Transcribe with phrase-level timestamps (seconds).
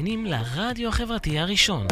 [0.00, 1.86] מאזינים לרדיו החברתי הראשון.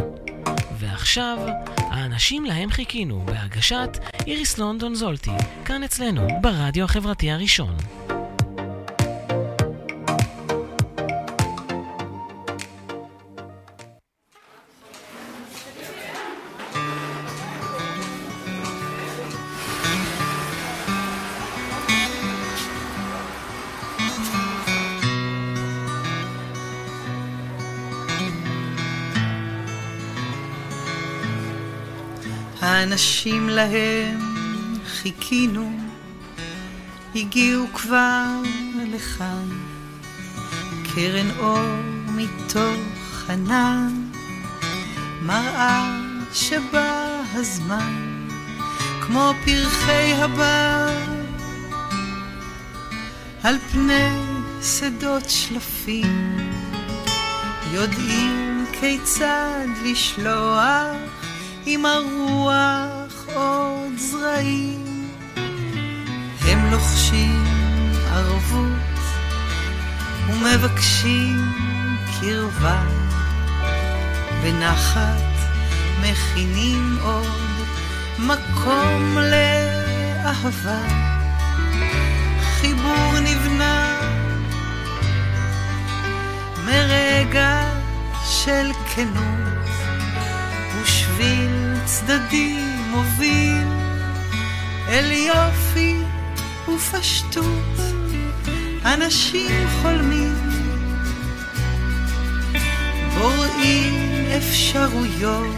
[0.79, 1.38] ועכשיו,
[1.77, 5.31] האנשים להם חיכינו, בהגשת איריס לונדון זולטי,
[5.65, 7.76] כאן אצלנו, ברדיו החברתי הראשון.
[32.98, 34.19] האנשים להם
[34.87, 35.79] חיכינו,
[37.15, 38.27] הגיעו כבר
[38.93, 39.48] לכאן,
[40.95, 44.11] קרן אור מתוך ענן,
[45.23, 46.01] מראה
[46.33, 48.29] שבא הזמן,
[49.01, 50.99] כמו פרחי הבר,
[53.43, 54.10] על פני
[54.62, 56.38] שדות שלפים,
[57.73, 61.07] יודעים כיצד לשלוח
[61.71, 65.09] עם הרוח עוד זרעים.
[66.41, 67.45] הם לוחשים
[68.13, 68.99] ערבות
[70.29, 71.37] ומבקשים
[72.21, 72.83] קרבה.
[74.43, 75.23] בנחת
[76.03, 77.27] מכינים עוד
[78.19, 80.83] מקום לאהבה.
[82.43, 84.01] חיבור נבנה
[86.67, 87.71] מרגע
[88.25, 89.49] של כנות.
[90.83, 91.58] ושביל
[91.89, 92.56] צדדי
[92.91, 93.67] מוביל
[94.89, 95.97] אל יופי
[96.69, 97.77] ופשטות.
[98.84, 100.34] אנשים חולמים
[103.19, 105.56] בוראים אפשרויות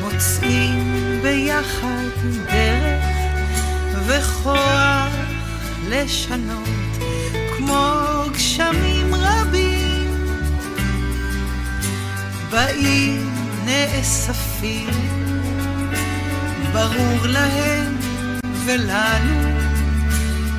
[0.00, 2.08] מוצאים ביחד
[2.46, 3.04] דרך
[4.06, 5.12] וכוח
[5.88, 6.68] לשנות
[7.56, 10.26] כמו גשמים רבים.
[12.50, 14.88] באים נאספים,
[16.72, 17.96] ברור להם
[18.66, 19.48] ולנו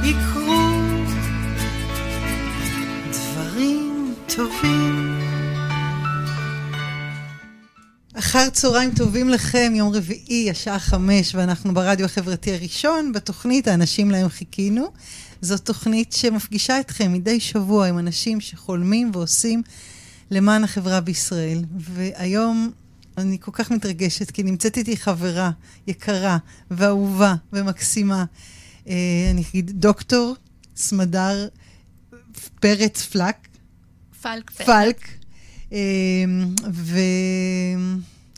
[0.04, 0.81] יקרו
[3.12, 5.20] דברים טובים.
[8.14, 14.30] אחר צהריים טובים לכם, יום רביעי, השעה חמש, ואנחנו ברדיו החברתי הראשון, בתוכנית האנשים להם
[14.30, 14.88] חיכינו.
[15.42, 19.62] זו תוכנית שמפגישה אתכם מדי שבוע עם אנשים שחולמים ועושים
[20.31, 21.64] למען החברה בישראל.
[21.78, 22.72] והיום
[23.18, 25.52] אני כל כך מתרגשת, כי נמצאת איתי חברה
[25.88, 26.38] יקרה
[26.72, 28.26] ואהובה ומקסימה.
[28.88, 28.94] אה,
[29.32, 30.36] אני אגיד דוקטור
[30.76, 31.48] סמדר
[32.60, 33.36] פרץ פלק.
[34.22, 34.52] פלק.
[34.52, 35.08] פלק.
[35.74, 35.78] אה,
[36.74, 37.00] ו...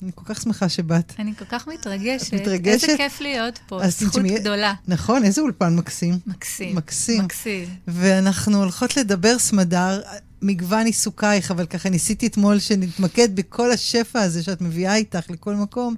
[0.04, 1.14] אני כל כך שמחה שבאת.
[1.20, 2.34] אני כל כך מתרגשת.
[2.34, 2.90] מתרגשת?
[2.90, 4.74] איזה כיף להיות פה, זכות תשמעי, גדולה.
[4.88, 6.20] נכון, איזה אולפן מקסים.
[6.28, 6.76] מקסים.
[6.76, 7.24] מקסים.
[7.24, 7.70] מקסים.
[7.88, 10.02] ואנחנו הולכות לדבר, סמדר,
[10.42, 15.96] מגוון עיסוקייך, אבל ככה ניסיתי אתמול שנתמקד בכל השפע הזה שאת מביאה איתך לכל מקום,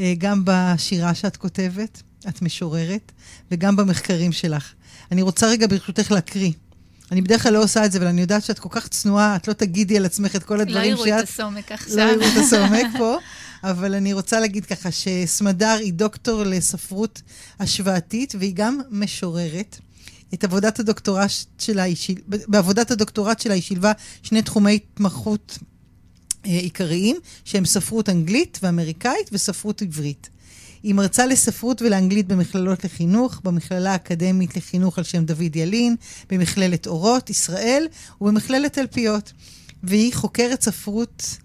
[0.00, 3.12] אה, גם בשירה שאת כותבת, את משוררת,
[3.50, 4.72] וגם במחקרים שלך.
[5.12, 6.52] אני רוצה רגע ברשותך להקריא.
[7.12, 9.48] אני בדרך כלל לא עושה את זה, אבל אני יודעת שאת כל כך צנועה, את
[9.48, 11.06] לא תגידי על עצמך את כל הדברים שאת...
[11.06, 11.96] לא יראו את הסומק עכשיו.
[11.96, 13.16] לא יראו את הסומק פה,
[13.64, 17.22] אבל אני רוצה להגיד ככה, שסמדר היא דוקטור לספרות
[17.60, 19.78] השוואתית, והיא גם משוררת.
[20.34, 22.18] את עבודת הדוקטורט שלה, שיל...
[22.28, 25.58] בעבודת הדוקטורט שלה היא שילבה שני תחומי התמחות
[26.46, 30.28] אה, עיקריים, שהם ספרות אנגלית ואמריקאית וספרות עברית.
[30.82, 35.96] היא מרצה לספרות ולאנגלית במכללות לחינוך, במכללה האקדמית לחינוך על שם דוד ילין,
[36.30, 37.86] במכללת אורות, ישראל,
[38.20, 39.32] ובמכללת תלפיות.
[39.82, 41.36] והיא חוקרת ספרות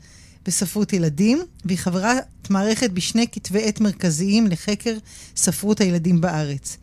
[0.45, 4.97] בספרות ילדים, והיא חברת מערכת בשני כתבי עת מרכזיים לחקר
[5.35, 6.77] ספרות הילדים בארץ.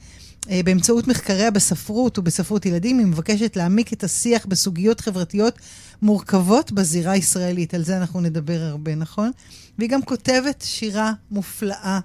[0.50, 5.58] אה, באמצעות מחקריה בספרות ובספרות ילדים, היא מבקשת להעמיק את השיח בסוגיות חברתיות
[6.02, 7.74] מורכבות בזירה הישראלית.
[7.74, 9.30] על זה אנחנו נדבר הרבה, נכון?
[9.78, 12.00] והיא גם כותבת שירה מופלאה.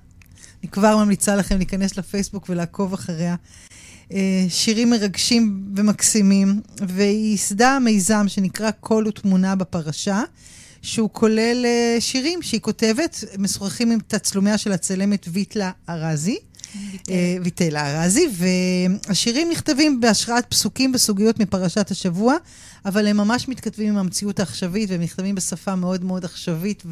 [0.63, 3.35] אני כבר ממליצה לכם להיכנס לפייסבוק ולעקוב אחריה.
[4.11, 10.23] אה, שירים מרגשים ומקסימים, והיא ייסדה מיזם שנקרא קול ותמונה בפרשה,
[10.81, 16.37] שהוא כולל אה, שירים שהיא כותבת, משוחחים עם תצלומיה של הצלמת ויטלה ארזי.
[17.43, 18.27] ויטל אה, ארזי,
[19.07, 22.35] והשירים נכתבים בהשראת פסוקים בסוגיות מפרשת השבוע,
[22.85, 26.83] אבל הם ממש מתכתבים עם המציאות העכשווית, והם נכתבים בשפה מאוד מאוד עכשווית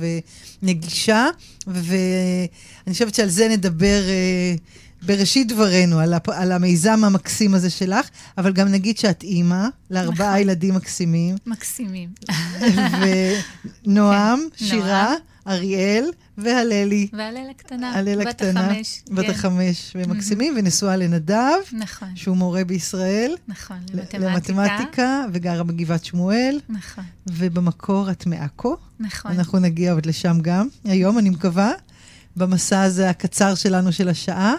[0.63, 1.27] ונגישה,
[1.67, 6.29] ואני חושבת שעל זה נדבר uh, בראשית דברנו, על, הפ...
[6.29, 10.41] על המיזם המקסים הזה שלך, אבל גם נגיד שאת אימא לארבעה נכון.
[10.41, 11.35] ילדים מקסימים.
[11.45, 12.09] מקסימים.
[13.85, 15.13] ונועם, כן, שירה.
[15.47, 16.05] אריאל
[16.37, 17.07] והללי.
[17.13, 19.01] והלל הקטנה, הלל הקטנה, בת החמש.
[19.11, 19.31] בת כן.
[19.31, 22.07] החמש, והם מקסימים, ונשואה לנדב, נכון.
[22.15, 23.35] שהוא מורה בישראל.
[23.47, 24.17] נכון, למתמטיקה.
[24.17, 26.59] למתמטיקה, וגרה בגבעת שמואל.
[26.69, 27.03] נכון.
[27.27, 28.77] ובמקור את מעכו.
[28.99, 29.31] נכון.
[29.31, 31.71] אנחנו נגיע עוד לשם גם, היום, אני מקווה,
[32.35, 34.53] במסע הזה הקצר שלנו של השעה.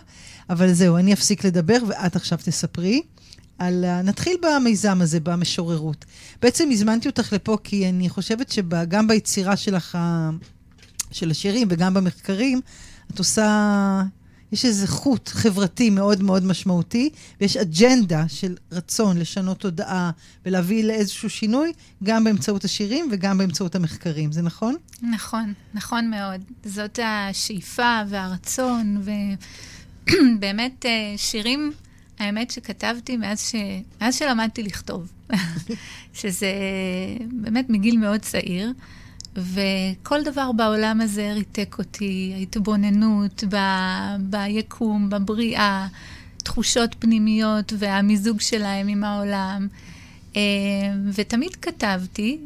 [0.50, 3.02] אבל זהו, אני אפסיק לדבר, ואת עכשיו תספרי.
[3.58, 3.84] על...
[4.02, 6.04] נתחיל במיזם הזה, במשוררות.
[6.42, 9.98] בעצם הזמנתי אותך לפה כי אני חושבת שגם ביצירה שלך,
[11.10, 12.60] של השירים וגם במחקרים,
[13.10, 14.02] את עושה...
[14.52, 20.10] יש איזה חוט חברתי מאוד מאוד משמעותי, ויש אג'נדה של רצון לשנות תודעה
[20.46, 24.32] ולהביא לאיזשהו שינוי, גם באמצעות השירים וגם באמצעות המחקרים.
[24.32, 24.74] זה נכון?
[25.02, 26.40] נכון, נכון מאוד.
[26.64, 29.38] זאת השאיפה והרצון, ובאמת
[30.84, 31.72] אה, שירים
[32.18, 33.54] האמת שכתבתי מאז, ש...
[34.00, 35.12] מאז שלמדתי לכתוב,
[36.14, 36.52] שזה
[37.30, 38.72] באמת מגיל מאוד צעיר,
[39.36, 43.56] וכל דבר בעולם הזה ריתק אותי, ההתבוננות ב...
[44.18, 45.86] ביקום, בבריאה,
[46.36, 49.68] תחושות פנימיות והמיזוג שלהם עם העולם.
[50.36, 50.42] אה,
[51.14, 52.38] ותמיד כתבתי.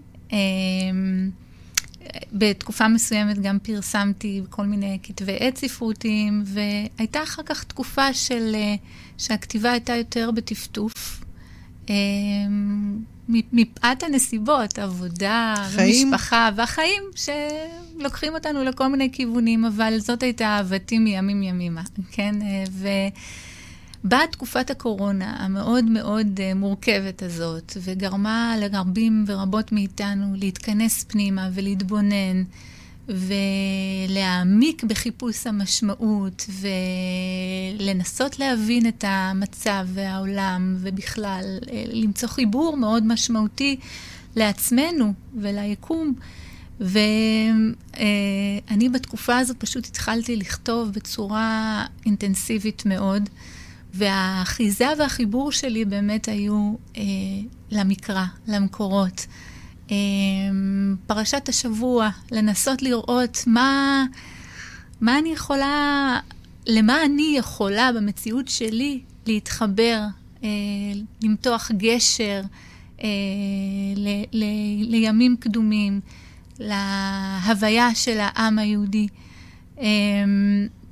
[2.32, 8.74] בתקופה מסוימת גם פרסמתי כל מיני כתבי עת ספרותיים, והייתה אחר כך תקופה של, אה,
[9.18, 11.20] שהכתיבה הייתה יותר בטפטוף.
[11.90, 11.94] אה,
[13.28, 16.08] מפאת הנסיבות, עבודה, חיים.
[16.08, 21.82] ומשפחה, והחיים שלוקחים אותנו לכל מיני כיוונים, אבל זאת הייתה אהבתי מימים ימימה,
[22.12, 22.34] כן?
[22.42, 22.88] אה, ו...
[24.08, 32.42] באה תקופת הקורונה המאוד מאוד uh, מורכבת הזאת, וגרמה לרבים ורבות מאיתנו להתכנס פנימה ולהתבונן,
[33.08, 36.46] ולהעמיק בחיפוש המשמעות,
[37.80, 43.76] ולנסות להבין את המצב והעולם, ובכלל, uh, למצוא חיבור מאוד משמעותי
[44.36, 46.14] לעצמנו וליקום.
[46.80, 47.74] ואני
[48.86, 53.28] uh, בתקופה הזאת פשוט התחלתי לכתוב בצורה אינטנסיבית מאוד.
[53.94, 57.02] והאחיזה והחיבור שלי באמת היו אה,
[57.70, 59.26] למקרא, למקורות.
[59.90, 59.96] אה,
[61.06, 64.04] פרשת השבוע, לנסות לראות מה,
[65.00, 66.18] מה אני יכולה,
[66.66, 70.00] למה אני יכולה במציאות שלי להתחבר,
[70.44, 70.48] אה,
[71.22, 72.42] למתוח גשר
[73.02, 73.08] אה,
[73.96, 74.44] ל, ל,
[74.90, 76.00] לימים קדומים,
[76.58, 79.08] להוויה של העם היהודי.
[79.80, 79.86] אה,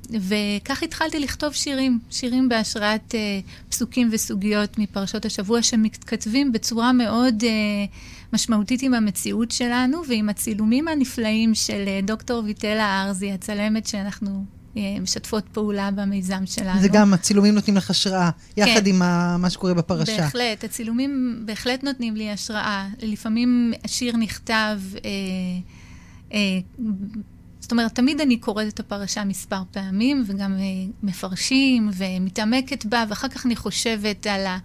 [0.09, 7.45] וכך התחלתי לכתוב שירים, שירים בהשראת uh, פסוקים וסוגיות מפרשות השבוע, שמתכתבים בצורה מאוד uh,
[8.33, 14.43] משמעותית עם המציאות שלנו ועם הצילומים הנפלאים של uh, דוקטור ויטלה ארזי, הצלמת שאנחנו
[14.73, 16.81] uh, משתפות פעולה במיזם שלנו.
[16.81, 18.89] זה גם, הצילומים נותנים לך השראה, יחד כן.
[18.89, 18.99] עם
[19.41, 20.17] מה שקורה בפרשה.
[20.17, 22.87] בהחלט, הצילומים בהחלט נותנים לי השראה.
[23.01, 24.79] לפעמים השיר נכתב...
[24.95, 25.01] Uh,
[26.31, 26.35] uh,
[27.67, 33.27] זאת אומרת, תמיד אני קוראת את הפרשה מספר פעמים, וגם uh, מפרשים ומתעמקת בה, ואחר
[33.27, 34.57] כך אני חושבת על, ה,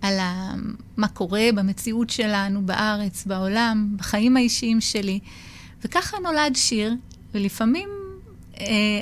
[0.00, 0.54] על ה,
[0.96, 5.18] מה קורה במציאות שלנו, בארץ, בעולם, בחיים האישיים שלי.
[5.84, 6.94] וככה נולד שיר,
[7.34, 7.88] ולפעמים
[8.54, 8.58] uh,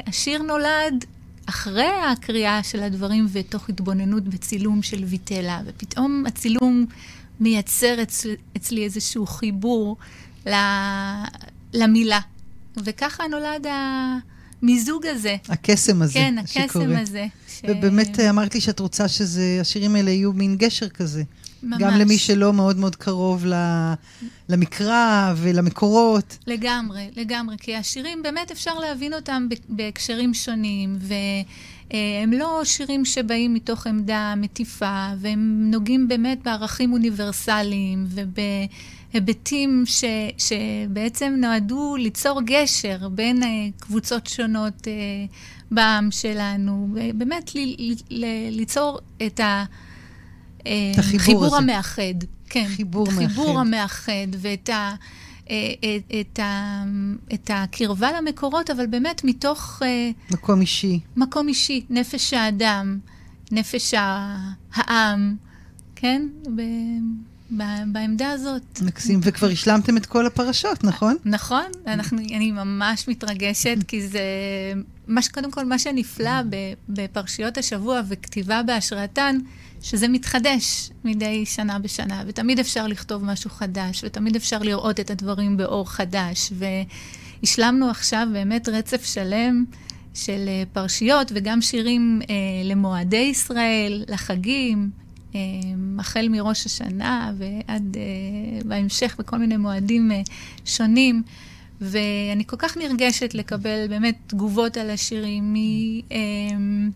[0.06, 1.04] השיר נולד
[1.46, 6.86] אחרי הקריאה של הדברים ותוך התבוננות בצילום של ויטלה, ופתאום הצילום
[7.40, 9.96] מייצר אצל, אצלי איזשהו חיבור
[11.74, 12.20] למילה,
[12.76, 13.66] וככה נולד
[14.62, 15.36] המיזוג הזה.
[15.48, 17.00] הקסם הזה כן, הקסם שקורה.
[17.00, 17.26] הזה.
[17.48, 17.60] ש...
[17.68, 21.22] ובאמת אמרת לי שאת רוצה שהשירים האלה יהיו מין גשר כזה.
[21.62, 21.82] ממש.
[21.82, 23.54] גם למי שלא מאוד מאוד קרוב ל,
[24.48, 26.38] למקרא ולמקורות.
[26.46, 27.56] לגמרי, לגמרי.
[27.60, 30.96] כי השירים, באמת אפשר להבין אותם בהקשרים שונים,
[31.90, 38.34] והם לא שירים שבאים מתוך עמדה מטיפה, והם נוגעים באמת בערכים אוניברסליים וב...
[39.12, 40.04] היבטים ש,
[40.38, 43.46] שבעצם נועדו ליצור גשר בין uh,
[43.80, 44.90] קבוצות שונות uh,
[45.70, 49.40] בעם שלנו, באמת ל, ל, ל, ליצור את
[50.98, 52.14] החיבור אה, המאחד.
[52.48, 53.22] כן, חיבור מאחד.
[53.22, 54.94] החיבור המאחד ואת ה...
[55.44, 56.84] את, את, ה,
[57.34, 59.82] את הקרבה למקורות, אבל באמת מתוך...
[60.30, 61.00] מקום אישי.
[61.16, 62.98] מקום אישי, נפש האדם,
[63.52, 63.94] נפש
[64.74, 65.36] העם,
[65.96, 66.26] כן?
[67.86, 68.80] בעמדה הזאת.
[68.82, 71.16] מקסים, וכבר השלמתם את כל הפרשות, נכון?
[71.24, 74.20] נכון, אנחנו, אני ממש מתרגשת, כי זה,
[75.06, 76.42] מה, קודם כל, מה שנפלא
[76.88, 79.38] בפרשיות השבוע וכתיבה בהשראתן,
[79.82, 85.56] שזה מתחדש מדי שנה בשנה, ותמיד אפשר לכתוב משהו חדש, ותמיד אפשר לראות את הדברים
[85.56, 86.52] באור חדש,
[87.42, 89.64] והשלמנו עכשיו באמת רצף שלם.
[90.14, 92.34] של אה, פרשיות וגם שירים אה,
[92.64, 94.90] למועדי ישראל, לחגים,
[95.34, 100.30] אמ, החל מראש השנה ועד uh, בהמשך בכל מיני מועדים uh,
[100.64, 101.22] שונים.
[101.80, 105.56] ואני כל כך נרגשת לקבל באמת תגובות על השירים מ...
[106.10, 106.90] אמ,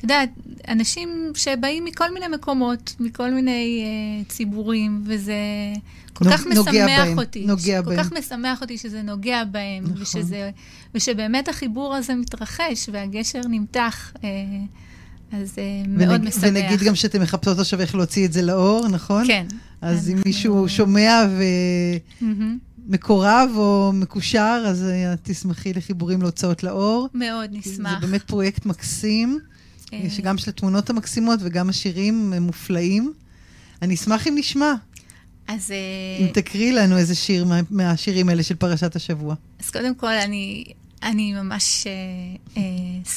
[0.00, 0.20] אתה יודע,
[0.68, 3.84] אנשים שבאים מכל מיני מקומות, מכל מיני
[4.24, 5.34] uh, ציבורים, וזה
[6.12, 7.44] כל נוג, כך משמח בהם, אותי.
[7.46, 8.04] נוגע כל בהם.
[8.04, 10.02] כך משמח אותי שזה נוגע בהם, נכון.
[10.02, 10.50] ושזה,
[10.94, 14.12] ושבאמת החיבור הזה מתרחש והגשר נמתח.
[14.16, 14.20] Uh,
[15.32, 15.56] אז
[15.88, 16.44] מאוד ונג, משמח.
[16.44, 19.26] ונגיד גם שאתם מחפשות עכשיו איך להוציא את זה לאור, נכון?
[19.26, 19.46] כן.
[19.80, 21.24] אז אם אנחנו- מישהו שומע
[22.20, 22.58] מהמם.
[22.88, 27.08] ומקורב או מקושר, אז אה, תשמחי לחיבורים להוצאות לאור.
[27.14, 28.00] מאוד נשמח.
[28.00, 29.38] זה באמת פרויקט מקסים,
[29.92, 33.12] אה, שגם של התמונות המקסימות וגם השירים מופלאים.
[33.82, 34.74] אני אשמח אם נשמע,
[35.48, 35.72] אז,
[36.20, 39.34] אם אה, תקריאי לנו איזה שיר מה- מהשירים האלה של פרשת השבוע.
[39.60, 40.64] אז קודם כל, אני,
[41.02, 41.92] אני ממש אה,
[42.56, 42.62] אה,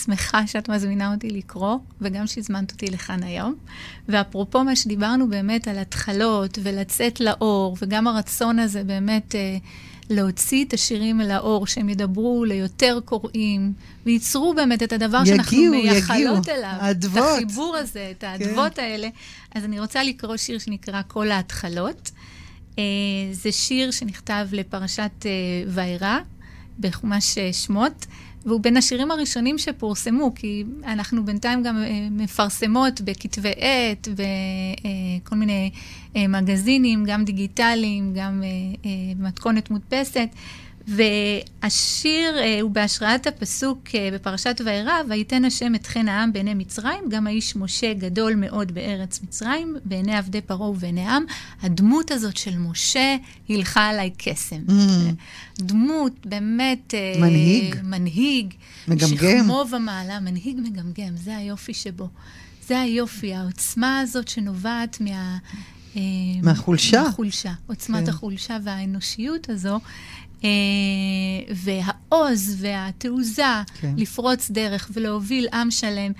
[0.05, 3.55] שמחה שאת מזמינה אותי לקרוא, וגם שהזמנת אותי לכאן היום.
[4.09, 9.57] ואפרופו מה שדיברנו באמת על התחלות ולצאת לאור, וגם הרצון הזה באמת אה,
[10.09, 13.73] להוציא את השירים אל האור, שהם ידברו ליותר קוראים,
[14.05, 16.57] וייצרו באמת את הדבר שאנחנו יגיעו, מייחלות יגיעו.
[16.57, 16.77] אליו.
[16.79, 17.37] האדוות.
[17.37, 19.07] את החיבור הזה, את האדוות האלה.
[19.55, 22.11] אז אני רוצה לקרוא שיר שנקרא כל ההתחלות.
[22.79, 22.83] אה,
[23.31, 25.31] זה שיר שנכתב לפרשת אה,
[25.67, 26.19] וארא,
[26.79, 28.05] בחומש אה, שמות,
[28.45, 35.71] והוא בין השירים הראשונים שפורסמו, כי אנחנו בינתיים גם אה, מפרסמות בכתבי עת, בכל מיני
[36.15, 38.47] אה, מגזינים, גם דיגיטליים, גם אה,
[38.85, 40.29] אה, במתכונת מודפסת.
[40.87, 47.03] והשיר אה, הוא בהשראת הפסוק אה, בפרשת וארא, ויתן השם את חן העם בעיני מצרים,
[47.09, 51.23] גם האיש משה גדול מאוד בארץ מצרים, בעיני עבדי פרעה ובעיני העם.
[51.61, 53.15] הדמות הזאת של משה
[53.47, 54.61] הילכה עליי קסם.
[55.57, 56.93] דמות באמת...
[56.93, 57.75] אה, מנהיג.
[57.83, 58.53] מנהיג.
[58.87, 59.07] מגמגם.
[59.07, 62.07] שכמו ומעלה, מנהיג מגמגם, זה היופי שבו.
[62.67, 65.37] זה היופי, העוצמה הזאת שנובעת מה...
[66.43, 67.03] מהחולשה.
[67.03, 68.09] מהחולשה, עוצמת כן.
[68.09, 69.79] החולשה והאנושיות הזו.
[70.43, 70.49] אה,
[71.55, 73.43] והעוז והתעוזה
[73.81, 73.93] כן.
[73.97, 76.11] לפרוץ דרך ולהוביל עם שלם.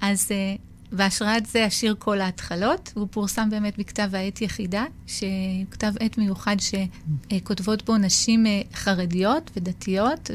[0.00, 0.54] אז אה,
[0.92, 7.84] בהשראת זה השיר כל ההתחלות, והוא פורסם באמת בכתב העת יחידה, שכתב עת מיוחד שכותבות
[7.84, 10.30] בו נשים אה, חרדיות ודתיות,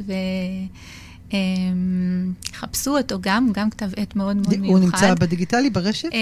[2.52, 4.68] וחפשו אותו גם, גם כתב עת מאוד מאוד מיוחד.
[4.68, 6.10] הוא נמצא בדיגיטלי, ברשת?
[6.14, 6.20] אה,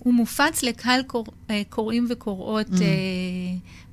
[0.00, 2.78] הוא מופץ לקהל קור, אה, קוראים וקוראות Mm.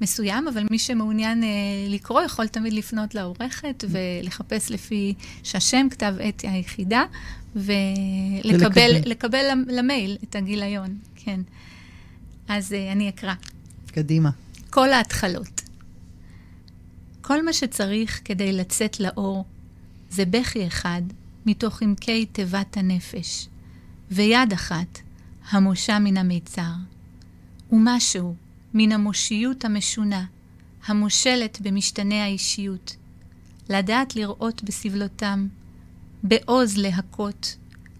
[0.01, 1.47] מסוים, אבל מי שמעוניין אה,
[1.89, 3.87] לקרוא יכול תמיד לפנות לעורכת Mm.
[3.89, 5.13] ולחפש לפי
[5.43, 7.03] שהשם כתב עת היחידה,
[7.55, 8.91] ולקבל.
[9.05, 11.39] לקבל למ- למייל את הגיליון, כן.
[12.47, 13.33] אז אה, אני אקרא.
[13.87, 14.29] קדימה.
[14.69, 15.61] כל ההתחלות.
[17.21, 19.45] כל מה שצריך כדי לצאת לאור
[20.09, 21.01] זה בכי אחד
[21.45, 23.47] מתוך עמקי תיבת הנפש,
[24.11, 24.99] ויד אחת
[25.49, 26.71] המושה מן המיצר,
[27.71, 28.35] ומשהו
[28.73, 30.25] מן המושיות המשונה,
[30.85, 32.95] המושלת במשתנה האישיות,
[33.69, 35.47] לדעת לראות בסבלותם,
[36.23, 37.57] בעוז להכות,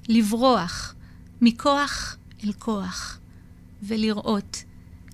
[0.10, 0.96] לברוח,
[1.42, 3.20] מכוח אל כוח,
[3.84, 4.64] ולראות,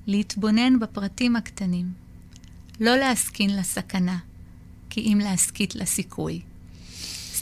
[0.07, 1.93] להתבונן בפרטים הקטנים,
[2.79, 4.17] לא להסכין לסכנה,
[4.89, 6.41] כי אם להסכית לסיכוי.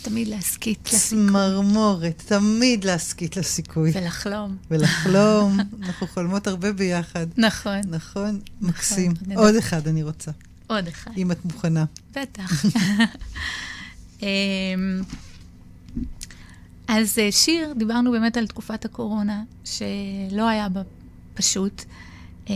[0.02, 1.00] תמיד להסכית לסיכוי.
[1.28, 3.92] צמרמורת, תמיד להסכית לסיכוי.
[3.96, 4.58] ולחלום.
[4.72, 7.28] ולחלום, אנחנו חולמות הרבה ביחד.
[7.38, 7.80] נכון.
[7.88, 8.40] נכון?
[8.62, 9.14] מקסים.
[9.28, 9.36] נדע.
[9.40, 10.32] עוד אחד אני רוצה,
[10.68, 11.12] עוד אחד.
[11.18, 11.86] אם את מוכנה.
[12.16, 12.66] בטח.
[14.22, 14.28] אמ,
[16.88, 20.82] אז אה, שיר, דיברנו באמת על תקופת הקורונה, שלא היה בה
[21.34, 21.84] פשוט,
[22.50, 22.54] אמ,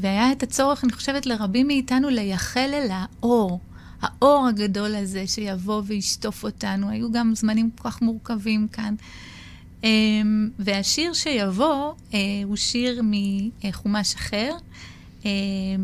[0.00, 3.60] והיה את הצורך, אני חושבת, לרבים מאיתנו לייחל אל האור,
[4.00, 6.90] האור הגדול הזה שיבוא וישטוף אותנו.
[6.90, 8.94] היו גם זמנים כל כך מורכבים כאן.
[9.84, 13.02] אמ, והשיר שיבוא אה, הוא שיר
[13.64, 14.52] מחומש אחר,
[15.26, 15.30] אה,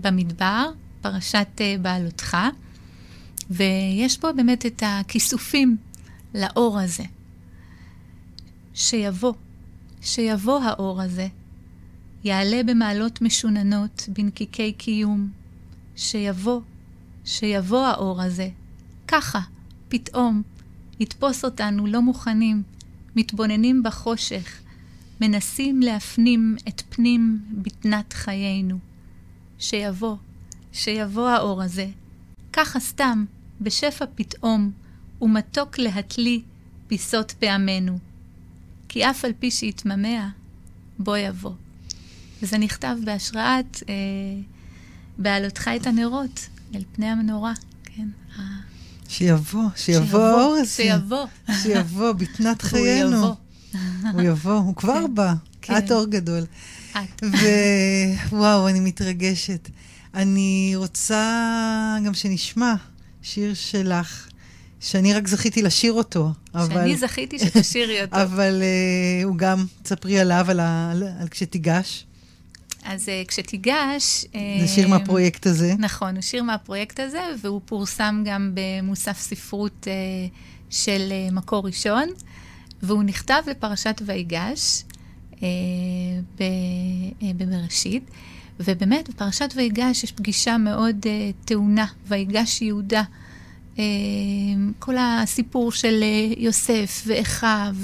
[0.01, 2.37] במדבר, פרשת אה, בעלותך,
[3.51, 5.77] ויש פה באמת את הכיסופים
[6.35, 7.05] לאור הזה.
[8.75, 9.35] שיבוא,
[10.03, 11.27] שיבוא האור הזה,
[12.25, 15.29] יעלה במעלות משוננות, בנקיקי קיום,
[15.97, 16.61] שיבוא,
[17.25, 18.49] שיבוא האור הזה,
[19.09, 19.41] ככה,
[19.89, 20.43] פתאום,
[21.01, 22.63] יתפוס אותנו לא מוכנים,
[23.17, 24.61] מתבוננים בחושך,
[25.21, 28.79] מנסים להפנים את פנים בטנת חיינו.
[29.59, 30.17] שיבוא,
[30.73, 31.87] שיבוא האור הזה,
[32.53, 33.25] ככה סתם,
[33.61, 34.71] בשפע פתאום,
[35.23, 36.43] ומתוק להתלי
[36.87, 37.99] פיסות פעמנו.
[38.89, 40.29] כי אף על פי שיתממע,
[40.99, 41.53] בוא יבוא.
[42.43, 43.95] וזה נכתב בהשראת אה,
[45.19, 47.53] בעלותך את הנרות אל פני המנורה,
[47.85, 48.09] כן?
[49.09, 50.71] שיבוא, שיבוא האור הזה.
[50.71, 51.27] שיבוא.
[51.63, 53.17] שיבוא, הוא חיינו.
[53.17, 53.35] יבוא.
[54.13, 55.35] הוא יבוא, הוא כבר כן, בא.
[55.63, 55.79] כן.
[55.79, 56.45] את אור גדול.
[56.93, 57.25] את.
[58.33, 59.71] ווואו, אני מתרגשת.
[60.15, 62.75] אני רוצה גם שנשמע
[63.23, 64.29] שיר שלך,
[64.81, 66.33] שאני רק זכיתי לשיר אותו.
[66.55, 66.75] אבל...
[66.75, 68.23] שאני זכיתי שתשירי אותו.
[68.23, 70.93] אבל uh, הוא גם, תספרי עליו, על, ה...
[71.21, 72.07] על כשתיגש.
[72.85, 74.25] אז uh, כשתיגש...
[74.61, 75.75] זה שיר מהפרויקט הזה.
[75.79, 80.35] נכון, הוא שיר מהפרויקט הזה, והוא פורסם גם במוסף ספרות uh,
[80.71, 82.09] של uh, מקור ראשון,
[82.83, 84.83] והוא נכתב לפרשת ויגש
[85.33, 85.37] uh,
[87.37, 88.11] בבראשית.
[88.61, 93.03] ובאמת, בפרשת ויגש יש פגישה מאוד uh, טעונה, ויגש יהודה.
[93.77, 93.79] Uh,
[94.79, 97.77] כל הסיפור של uh, יוסף ואחיו,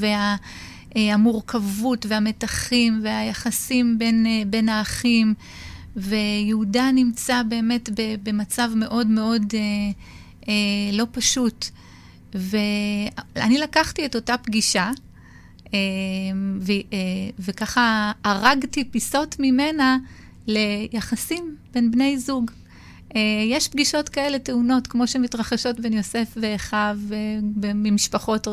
[0.97, 5.35] והמורכבות והמתחים והיחסים בין, uh, בין האחים,
[5.97, 7.89] ויהודה נמצא באמת
[8.23, 9.43] במצב מאוד מאוד
[10.43, 10.47] uh,
[10.93, 11.67] לא פשוט.
[12.35, 14.91] ואני לקחתי את אותה פגישה,
[16.61, 16.73] ו,
[17.39, 19.99] וככה הרגתי פיסות ממנה
[20.47, 22.51] ליחסים בין בני זוג.
[23.51, 26.99] יש פגישות כאלה טעונות, כמו שמתרחשות בין יוסף ואחיו,
[27.55, 28.47] במשפחות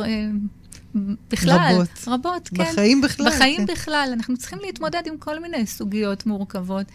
[1.31, 1.71] בכלל.
[1.73, 1.89] רבות.
[2.07, 2.63] רבות, כן.
[2.63, 3.29] בחיים בכלל.
[3.29, 3.73] בחיים כן.
[3.73, 4.09] בכלל.
[4.13, 6.85] אנחנו צריכים להתמודד עם כל מיני סוגיות מורכבות.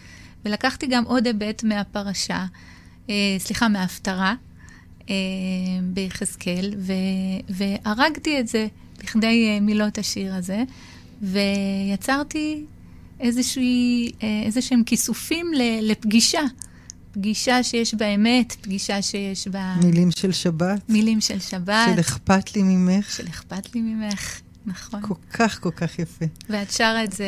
[0.45, 2.45] ולקחתי גם עוד היבט מהפרשה,
[3.07, 4.35] uh, סליחה, מההפטרה
[4.99, 5.05] uh,
[5.83, 6.73] ביחזקאל,
[7.49, 8.67] והרגתי את זה
[9.03, 10.63] לכדי uh, מילות השיר הזה,
[11.21, 12.65] ויצרתי
[13.19, 14.11] איזושהי,
[14.45, 16.41] איזה שהם כיסופים לפגישה.
[17.13, 19.75] פגישה שיש בה אמת, פגישה שיש בה...
[19.83, 20.89] מילים של שבת.
[20.89, 21.89] מילים של שבת.
[21.93, 23.13] של אכפת לי ממך.
[23.17, 25.01] של אכפת לי ממך, נכון.
[25.01, 26.25] כל כך, כל כך יפה.
[26.49, 27.25] ואת שרה את זה,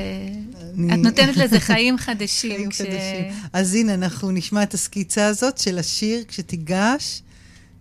[0.74, 0.94] אני...
[0.94, 2.56] את נותנת לזה חיים חדשים.
[2.56, 2.82] חיים כש...
[2.82, 3.50] חדשים.
[3.54, 7.22] אז הנה, אנחנו נשמע את הסקיצה הזאת של השיר, כשתיגש,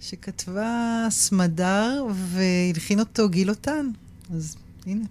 [0.00, 3.90] שכתבה סמדר, והלחין אותו גילותן.
[4.34, 4.56] אז
[4.86, 5.04] הנה.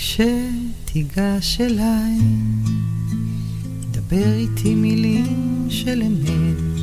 [0.00, 2.18] כשתיגש אליי,
[3.90, 6.80] דבר איתי מילים של אמת,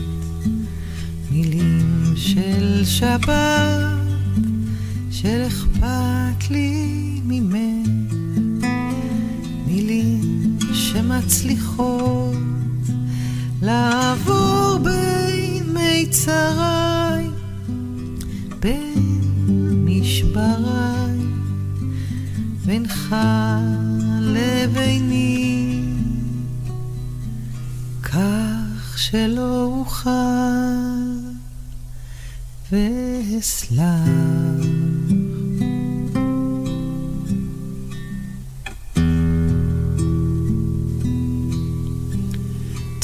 [1.31, 3.97] מילים של שבת,
[5.11, 8.65] של אכפת לי ממך,
[9.67, 12.35] מילים שמצליחות
[13.61, 17.27] לעבור בין מיצריי,
[18.59, 19.06] בין
[23.09, 23.15] בינך
[24.21, 25.83] לביני,
[28.03, 30.09] כך שלא אוכל
[32.71, 34.07] ואסלח.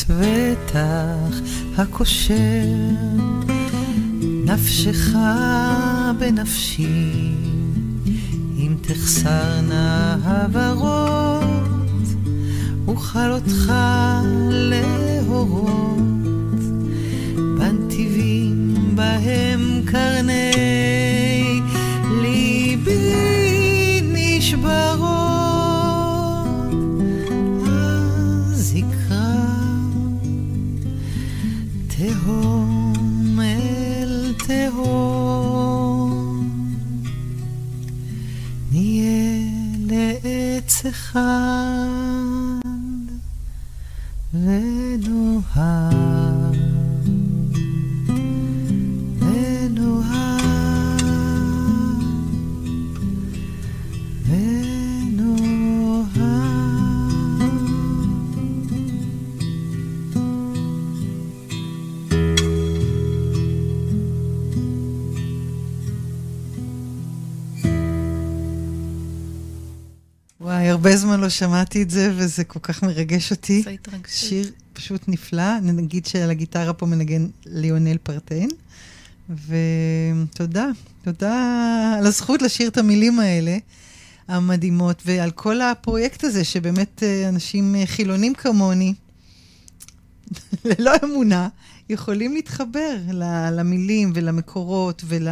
[0.09, 1.37] בטח
[1.77, 2.63] הקושר
[4.45, 5.15] נפשך
[6.19, 7.52] בנפשי
[8.87, 12.07] תחסרנה הברות,
[12.87, 13.73] אוכל אותך
[14.49, 15.97] להורות,
[17.57, 20.52] בנתיבים בהם קרני
[41.15, 41.82] Ah.
[70.73, 73.61] הרבה זמן לא שמעתי את זה, וזה כל כך מרגש אותי.
[73.61, 74.29] זו התרגשות.
[74.29, 75.59] שיר פשוט נפלא.
[75.59, 78.47] נגיד שעל הגיטרה פה מנגן ליונל פרטן.
[79.29, 80.67] ותודה,
[81.03, 83.57] תודה על הזכות לשיר את המילים האלה,
[84.27, 88.93] המדהימות, ועל כל הפרויקט הזה, שבאמת אה, אנשים אה, חילונים כמוני,
[90.65, 91.47] ללא אמונה,
[91.93, 92.97] יכולים להתחבר
[93.51, 95.27] למילים ולמקורות ול...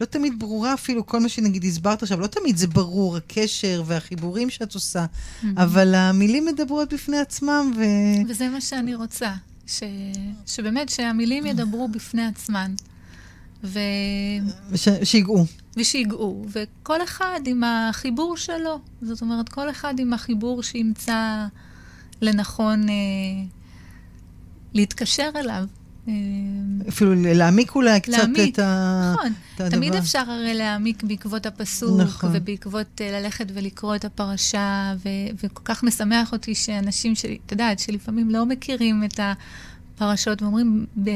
[0.00, 4.50] לא תמיד ברורה אפילו כל מה שנגיד הסברת עכשיו, לא תמיד זה ברור, הקשר והחיבורים
[4.50, 5.46] שאת עושה, mm-hmm.
[5.56, 7.82] אבל המילים מדברות בפני עצמם ו...
[8.28, 9.32] וזה מה שאני רוצה,
[9.66, 9.82] ש...
[10.46, 12.74] שבאמת שהמילים ידברו בפני עצמן.
[13.64, 13.78] ו...
[14.70, 14.88] וש...
[15.04, 15.44] שיגעו.
[15.76, 18.80] ושיגעו, וכל אחד עם החיבור שלו.
[19.02, 21.46] זאת אומרת, כל אחד עם החיבור שימצא
[22.20, 22.94] לנכון אה,
[24.74, 25.64] להתקשר אליו.
[26.08, 26.12] אה,
[26.88, 29.12] אפילו להעמיק אולי קצת להעמיק, את, ה...
[29.14, 29.32] נכון.
[29.54, 29.76] את הדבר.
[29.76, 32.30] תמיד אפשר הרי להעמיק בעקבות הפסוק, נכון.
[32.34, 35.08] ובעקבות אה, ללכת ולקרוא את הפרשה, ו-
[35.44, 39.20] וכל כך משמח אותי שאנשים, של- את יודעת, שלפעמים לא מכירים את
[39.96, 41.10] הפרשות, ואומרים, ב-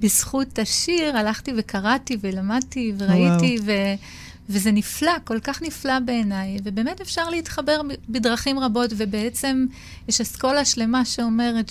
[0.00, 3.72] בזכות השיר הלכתי וקראתי ולמדתי וראיתי, ו-
[4.50, 9.66] וזה נפלא, כל כך נפלא בעיניי, ובאמת אפשר להתחבר בדרכים רבות, ובעצם
[10.08, 11.70] יש אסכולה שלמה שאומרת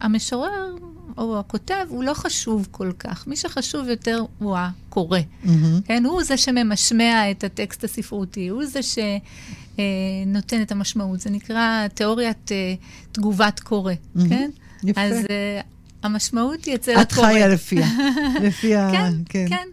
[0.00, 0.74] שהמשורר
[1.18, 3.26] או הכותב הוא לא חשוב כל כך.
[3.26, 5.18] מי שחשוב יותר הוא הקורא.
[5.44, 5.80] מהמם.
[5.84, 11.20] כן, הוא זה שממשמע את הטקסט הספרותי, הוא זה שנותן את המשמעות.
[11.20, 12.74] זה נקרא תיאוריית אה,
[13.12, 14.28] תגובת קורא, מהמם.
[14.28, 14.50] כן?
[14.84, 15.00] יפה.
[15.00, 15.60] אז אה,
[16.02, 17.26] המשמעות היא אצל את הקורא.
[17.26, 17.86] חיה לפיה.
[18.46, 18.90] לפי ה...
[18.92, 19.68] כן, כן.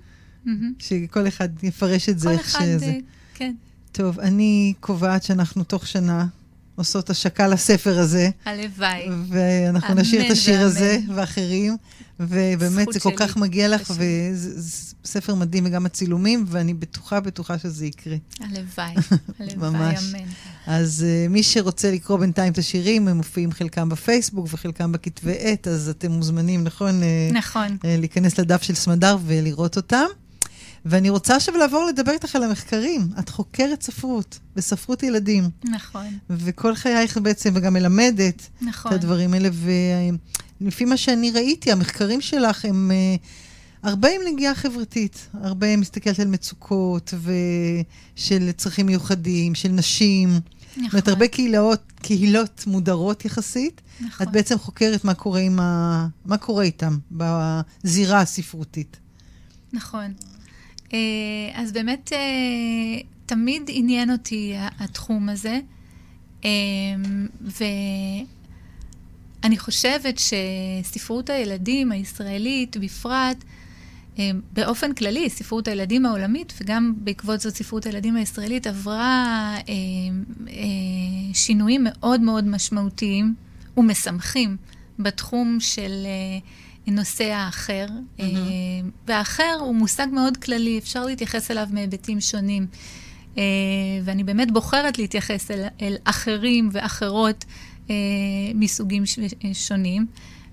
[0.45, 0.73] מהמם.
[0.79, 2.85] שכל אחד יפרש את זה כל איך אחד, שזה.
[2.85, 2.97] אה,
[3.33, 3.53] כן,
[3.91, 6.25] טוב, אני קובעת שאנחנו תוך שנה
[6.75, 9.09] עושות השקה לספר הזה, הלוואי.
[9.27, 10.65] ואנחנו אמן נשאיר את השיר ואמן.
[10.65, 11.77] הזה ואחרים,
[12.19, 13.93] ובאמת זה כל שלי, כך מגיע לך.
[13.97, 18.15] וזה זה ספר מדהים וגם הצילומים, ואני בטוחה, בטוחה שזה יקרה.
[18.39, 18.93] הלוואי,
[19.39, 20.13] הלוואי, ממש.
[20.15, 20.25] אמן.
[20.67, 25.67] אז uh, מי שרוצה לקרוא בינתיים את השירים, הם מופיעים חלקם בפייסבוק וחלקם בכתבי עת,
[25.67, 27.03] אז אתם מוזמנים, נכון?
[27.03, 27.77] אה, נכון.
[27.85, 30.05] אה, להיכנס לדף של סמדר ולראות אותם.
[30.85, 33.07] ואני רוצה עכשיו לעבור לדבר איתך על המחקרים.
[33.19, 38.91] את חוקרת ספרות, בספרות ילדים, נכון, וכל חייך בעצם, וגם מלמדת נכון.
[38.91, 39.49] את הדברים האלה,
[40.61, 43.15] ולפי מה שאני ראיתי, המחקרים שלך הם אה,
[43.83, 47.13] הרבה עם נגיעה חברתית, הרבה מסתכלת על מצוקות
[48.15, 50.29] ושל צרכים מיוחדים, של נשים.
[50.29, 53.81] זאת אומרת, נכון, הרבה קהילות, קהילות מודרות יחסית.
[54.01, 54.27] נכון.
[54.27, 56.07] את בעצם חוקרת מה קורה, ה...
[56.25, 58.97] מה קורה איתם בזירה הספרותית.
[59.73, 60.13] נכון.
[60.95, 62.19] אה, אז באמת אה,
[63.25, 65.59] תמיד עניין אותי התחום הזה,
[66.45, 66.49] אה,
[69.41, 73.43] ואני חושבת שספרות הילדים הישראלית בפרט,
[74.53, 79.55] באופן כללי, ספרות הילדים העולמית, וגם בעקבות זאת ספרות הילדים הישראלית, עברה
[81.33, 83.35] שינויים מאוד מאוד משמעותיים
[83.77, 84.57] ומשמחים
[84.99, 85.91] בתחום של
[86.87, 87.85] אה, נושא האחר.
[88.19, 88.25] אה,
[89.07, 92.67] והאחר הוא מושג מאוד כללי, אפשר להתייחס אליו מהיבטים שונים.
[93.37, 93.43] אה,
[94.03, 97.45] ואני באמת בוחרת להתייחס אל, אל אחרים ואחרות
[97.89, 97.95] אה,
[98.55, 99.19] מסוגים ש,
[99.53, 100.05] שונים.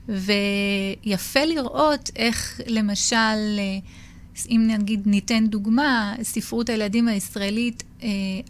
[0.08, 3.60] ויפה לראות איך למשל,
[4.50, 7.82] אם נגיד ניתן דוגמה, ספרות הילדים הישראלית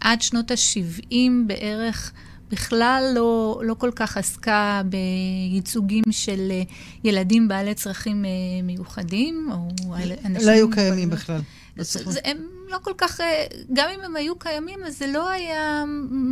[0.01, 1.15] עד שנות ה-70
[1.47, 2.11] בערך
[2.53, 6.61] בכלל לא, לא כל כך עסקה בייצוגים של אה,
[7.03, 8.29] ילדים בעלי צרכים אה,
[8.63, 10.47] מיוחדים, או אל- אנשים...
[10.47, 11.09] לא היו קיימים.
[11.09, 11.39] בכלל.
[11.77, 12.11] זה.
[12.11, 12.37] זה, הם
[12.69, 15.83] לא כל כך, אה, גם אם הם היו קיימים, אז זה לא היה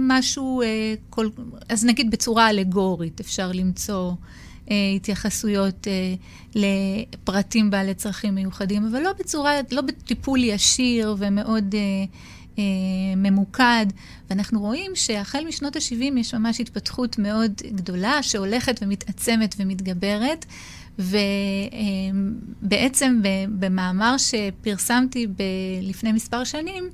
[0.08, 0.62] משהו,
[1.10, 1.30] כל,
[1.70, 4.12] אז נגיד בצורה אלגורית אפשר למצוא
[4.96, 5.88] התייחסויות
[6.56, 11.76] לפרטים בעלי צרכים מיוחדים, אבל לא בצורה, לא בטיפול ישיר ומאוד
[13.18, 13.86] ממוקד.
[14.30, 20.46] ואנחנו רואים שהחל משנות ה-70 יש ממש התפתחות מאוד גדולה שהולכת ומתעצמת ומתגברת.
[22.62, 23.22] ובעצם
[23.60, 25.34] במאמר שפרסמתי ב-
[25.82, 26.90] לפני מספר שנים,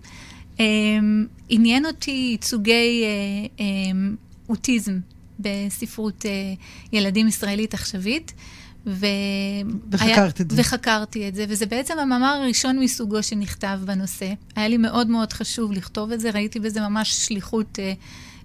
[0.59, 3.03] אמ, עניין אותי ייצוגי
[3.59, 3.65] אה,
[4.49, 4.99] אוטיזם
[5.39, 6.53] בספרות אה,
[6.93, 8.33] ילדים ישראלית עכשווית.
[8.87, 9.05] ו...
[9.91, 10.61] וחקרת את זה.
[10.61, 14.33] וחקרתי את זה, וזה בעצם המאמר הראשון מסוגו שנכתב בנושא.
[14.55, 17.93] היה לי מאוד מאוד חשוב לכתוב את זה, ראיתי בזה ממש שליחות אה,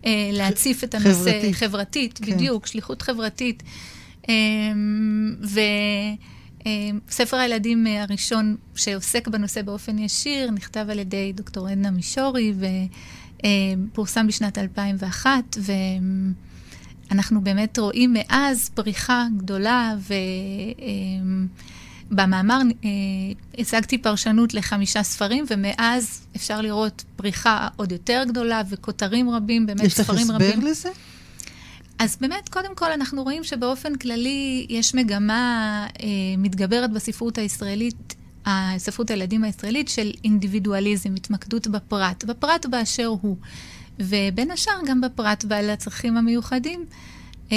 [0.06, 1.30] אה, להציף את הנושא.
[1.30, 1.54] חברתית.
[1.54, 2.34] חברתית, כן.
[2.36, 3.62] בדיוק, שליחות חברתית.
[7.08, 12.52] וספר הילדים אה, הראשון שעוסק בנושא באופן ישיר נכתב על ידי דוקטור עדנה מישורי
[13.92, 15.56] ופורסם בשנת 2001,
[17.12, 19.94] ואנחנו באמת רואים מאז פריחה גדולה,
[22.10, 22.58] ובמאמר
[23.58, 30.00] הצגתי פרשנות לחמישה ספרים, ומאז אפשר לראות פריחה עוד יותר גדולה וכותרים רבים, באמת יש
[30.00, 30.60] לך ספרים הסבר רבים.
[30.60, 30.88] לזה?
[31.98, 36.06] אז באמת, קודם כל, אנחנו רואים שבאופן כללי יש מגמה אה,
[36.38, 38.14] מתגברת בספרות הישראלית,
[38.46, 43.36] הספרות הילדים הישראלית, של אינדיבידואליזם, התמקדות בפרט, בפרט באשר הוא.
[44.02, 46.84] ובין השאר גם בפרט בעל הצרכים המיוחדים.
[47.52, 47.56] אה,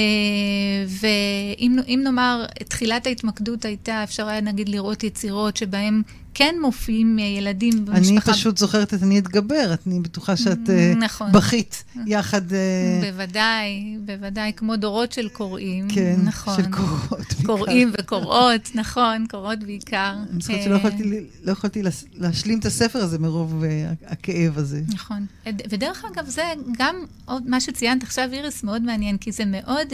[0.87, 6.01] ואם אם נאמר, תחילת ההתמקדות הייתה, אפשר היה נגיד לראות יצירות שבהן
[6.35, 8.11] כן מופיעים אה, ילדים במשפחה.
[8.11, 11.31] אני פשוט זוכרת את אני אתגבר, אני בטוחה שאת אה, נכון.
[11.31, 15.87] בכית יחד, אה, בוודאי, בוודאי, כמו דורות של קוראים.
[15.89, 16.55] כן, נכון.
[16.55, 17.27] של קורות.
[17.33, 17.45] בעיקר.
[17.45, 20.13] קוראים וקוראות, נכון, קוראות בעיקר.
[20.31, 21.03] אני זוכרת שלא יכולתי,
[21.43, 21.81] לא יכולתי
[22.13, 23.63] להשלים את הספר הזה מרוב
[24.05, 24.81] הכאב הזה.
[24.87, 25.25] נכון.
[25.69, 26.43] ודרך אגב, זה
[26.77, 26.95] גם
[27.25, 29.87] עוד מה שציינת עכשיו, איריס, מאוד מעניין, כי זה מאוד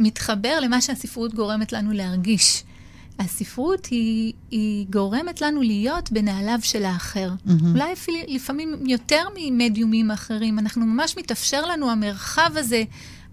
[0.00, 2.62] מתחבר למה שהספרות גורמת לנו להרגיש.
[3.18, 7.30] הספרות היא, היא גורמת לנו להיות בנעליו של האחר.
[7.30, 7.50] Mm-hmm.
[7.74, 10.58] אולי אפילו לפעמים יותר ממדיומים אחרים.
[10.58, 12.82] אנחנו ממש מתאפשר לנו המרחב הזה,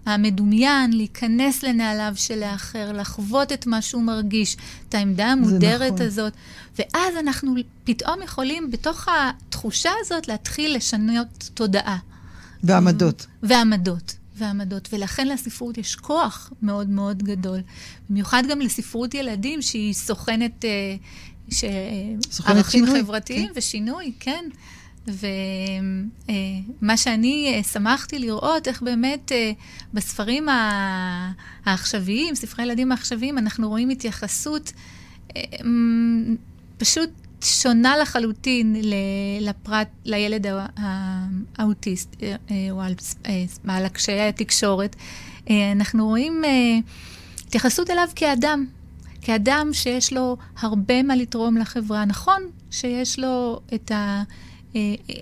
[0.06, 4.56] המדומיין, להיכנס לנעליו של האחר, לחוות את מה שהוא מרגיש,
[4.88, 6.06] את העמדה המודרת נכון.
[6.06, 6.32] הזאת.
[6.78, 11.98] ואז אנחנו פתאום יכולים, בתוך התחושה הזאת, להתחיל לשנות תודעה.
[12.62, 13.26] ועמדות.
[13.42, 14.14] ועמדות.
[14.36, 17.60] ועמדות, ולכן לספרות יש כוח מאוד מאוד גדול.
[18.10, 20.96] במיוחד גם לספרות ילדים, שהיא סוכנת, אה,
[21.50, 21.64] ש...
[22.30, 23.02] סוכנת ערכים שינוי.
[23.02, 23.52] חברתיים כן.
[23.56, 24.44] ושינוי, כן.
[25.06, 29.52] ומה שאני אה, שמחתי לראות, איך באמת אה,
[29.94, 30.46] בספרים
[31.64, 34.72] העכשוויים, ספרי ילדים העכשוויים, אנחנו רואים התייחסות
[36.78, 37.10] פשוט
[37.44, 38.76] שונה לחלוטין
[39.40, 40.46] לפרט, לילד
[41.58, 42.36] האוטיסט, אה,
[42.70, 42.80] או
[43.68, 44.96] על קשיי התקשורת.
[45.50, 46.42] אנחנו רואים
[47.46, 48.66] התייחסות אליו כאדם,
[49.22, 52.04] כאדם שיש לו הרבה מה לתרום לחברה.
[52.04, 54.22] נכון שיש לו את ה...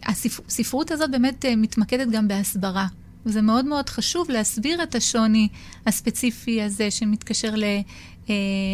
[0.06, 2.86] הספרות הזאת באמת אה, מתמקדת גם בהסברה.
[3.26, 5.48] וזה מאוד מאוד חשוב להסביר את השוני
[5.86, 7.54] הספציפי הזה שמתקשר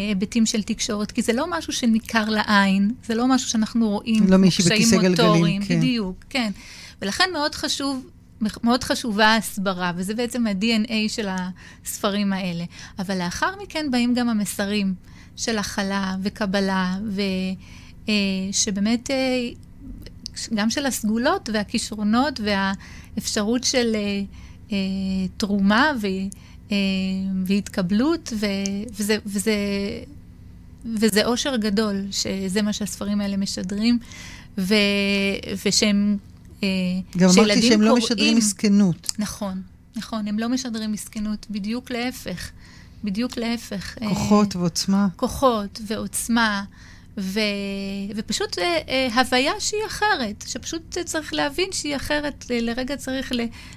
[0.05, 4.37] להיבטים של תקשורת, כי זה לא משהו שניכר לעין, זה לא משהו שאנחנו רואים, לא
[4.37, 5.77] מישהי בכיסא גלגלים, כן.
[5.77, 6.51] בדיוק, כן.
[7.01, 8.09] ולכן מאוד חשוב,
[8.63, 12.63] מאוד חשובה ההסברה, וזה בעצם ה-DNA של הספרים האלה.
[12.99, 14.93] אבל לאחר מכן באים גם המסרים
[15.35, 16.97] של הכלה וקבלה,
[18.53, 19.49] ושבאמת אה,
[20.53, 24.21] גם של הסגולות והכישרונות והאפשרות של אה,
[24.71, 24.77] אה,
[25.37, 26.27] תרומה ו, אה,
[27.45, 28.45] והתקבלות, ו,
[28.93, 29.55] וזה, וזה,
[30.85, 33.99] וזה אושר גדול, שזה מה שהספרים האלה משדרים,
[34.57, 34.75] ו,
[35.65, 36.17] ושהם...
[36.63, 36.67] אה,
[37.17, 39.11] גם אמרתי שהם לא משדרים מסכנות.
[39.19, 39.61] נכון,
[39.95, 42.51] נכון, הם לא משדרים מסכנות, בדיוק להפך.
[43.03, 43.97] בדיוק להפך.
[44.09, 45.07] כוחות אה, ועוצמה.
[45.15, 46.63] כוחות ועוצמה.
[47.17, 47.39] ו...
[48.15, 53.31] ופשוט אה, אה, הוויה שהיא אחרת, שפשוט צריך להבין שהיא אחרת, לרגע צריך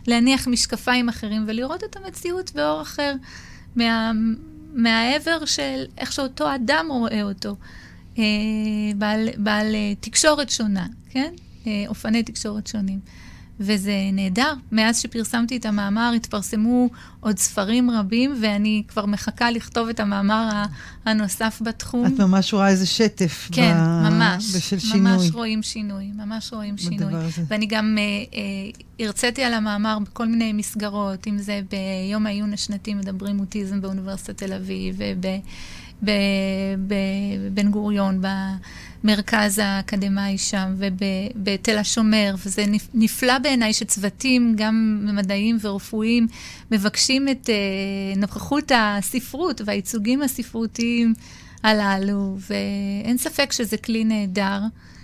[0.07, 3.15] להניח משקפיים אחרים ולראות את המציאות באור אחר,
[3.77, 4.13] מה...
[4.75, 7.57] מהעבר של איך שאותו אדם רואה אותו,
[8.19, 8.25] אה,
[8.97, 11.33] בעל, בעל אה, תקשורת שונה, כן?
[11.67, 13.01] אה, אופני תקשורת שונים.
[13.61, 14.53] וזה נהדר.
[14.73, 16.89] מאז שפרסמתי את המאמר התפרסמו
[17.21, 20.49] עוד ספרים רבים, ואני כבר מחכה לכתוב את המאמר
[21.05, 22.07] הנוסף בתחום.
[22.07, 23.49] את ממש רואה איזה שטף.
[23.53, 24.09] כן, ב...
[24.09, 24.57] ממש.
[24.57, 25.01] בשל שינוי.
[25.01, 27.15] ממש רואים שינוי, ממש רואים שינוי.
[27.15, 27.43] הזה.
[27.49, 28.03] ואני גם אה,
[28.39, 34.37] אה, הרציתי על המאמר בכל מיני מסגרות, אם זה ביום העיון השנתי מדברים אוטיזם באוניברסיטת
[34.37, 34.99] תל אביב,
[36.03, 38.21] ובבן גוריון,
[39.05, 46.27] במרכז האקדמאי שם, ובתל השומר, וזה נפלא בעיניי שצוותים, גם מדעיים ורפואיים,
[46.71, 51.15] מבקשים את uh, נוכחות הספרות והייצוגים הספרותיים
[51.63, 54.61] הללו, ואין ספק שזה כלי נהדר.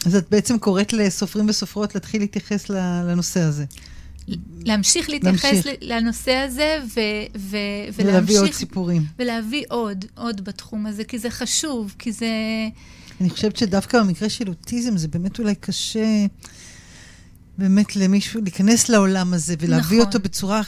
[0.07, 3.65] אז את בעצם קוראת לסופרים וסופרות להתחיל להתייחס לנושא הזה.
[4.65, 5.75] להמשיך להתייחס להמשיך.
[5.81, 7.01] לנושא הזה ו-
[7.39, 7.57] ו-
[7.95, 8.07] ולהמשיך...
[8.07, 9.03] ולהביא עוד סיפורים.
[9.19, 12.27] ולהביא עוד, עוד בתחום הזה, כי זה חשוב, כי זה...
[13.21, 16.27] אני חושבת שדווקא במקרה של אוטיזם זה באמת אולי קשה
[17.59, 20.07] באמת למישהו להיכנס לעולם הזה ולהביא נכון.
[20.07, 20.63] אותו בצורה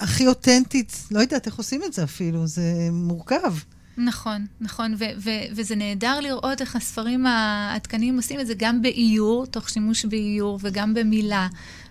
[0.00, 1.06] הכי אותנטית.
[1.10, 3.54] לא יודעת איך עושים את זה אפילו, זה מורכב.
[3.96, 9.46] נכון, נכון, ו- ו- וזה נהדר לראות איך הספרים העדכניים עושים את זה גם באיור,
[9.46, 11.48] תוך שימוש באיור, וגם במילה,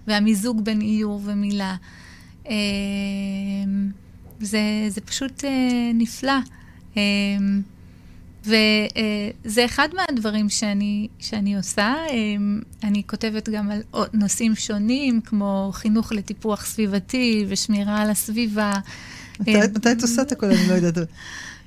[0.07, 1.75] והמיזוג בין איור ומילה.
[2.49, 2.53] אמ,
[4.41, 4.59] זה,
[4.89, 6.33] זה פשוט אה, נפלא.
[8.47, 8.51] אמ,
[9.45, 11.95] וזה אחד מהדברים שאני, שאני עושה.
[12.09, 13.81] אמ, אני כותבת גם על
[14.13, 18.73] נושאים שונים, כמו חינוך לטיפוח סביבתי ושמירה על הסביבה.
[19.39, 20.45] מתי, מתי את עושה את הכל?
[20.45, 21.07] אני לא יודעת.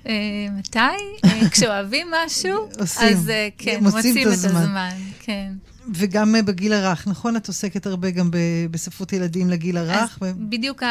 [0.07, 0.13] אה,
[0.59, 0.79] מתי?
[1.53, 2.69] כשאוהבים משהו.
[2.79, 4.29] אז אה, כן, מוצאים.
[4.29, 4.91] את הזמן.
[5.21, 5.53] כן.
[5.95, 7.37] וגם בגיל הרך, נכון?
[7.37, 8.31] את עוסקת הרבה גם
[8.71, 10.19] בספרות ילדים לגיל הרך.
[10.23, 10.49] אז ו...
[10.49, 10.83] בדיוק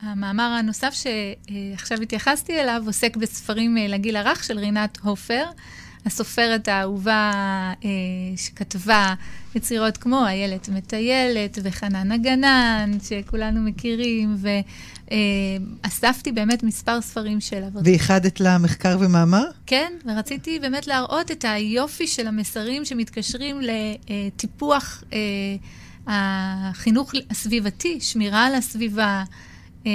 [0.00, 5.44] המאמר הנוסף שעכשיו התייחסתי אליו עוסק בספרים לגיל הרך של רינת הופר.
[6.06, 7.32] הסופרת האהובה
[7.84, 7.88] אה,
[8.36, 9.14] שכתבה
[9.54, 14.36] יצירות כמו איילת מטיילת וחנן הגנן, שכולנו מכירים,
[15.84, 17.68] ואספתי אה, באמת מספר ספרים שלה.
[17.84, 19.44] וייחדת לה מחקר ומאמר?
[19.66, 25.18] כן, ורציתי באמת להראות את היופי של המסרים שמתקשרים לטיפוח אה,
[26.06, 29.24] החינוך הסביבתי, שמירה על הסביבה,
[29.86, 29.92] אה,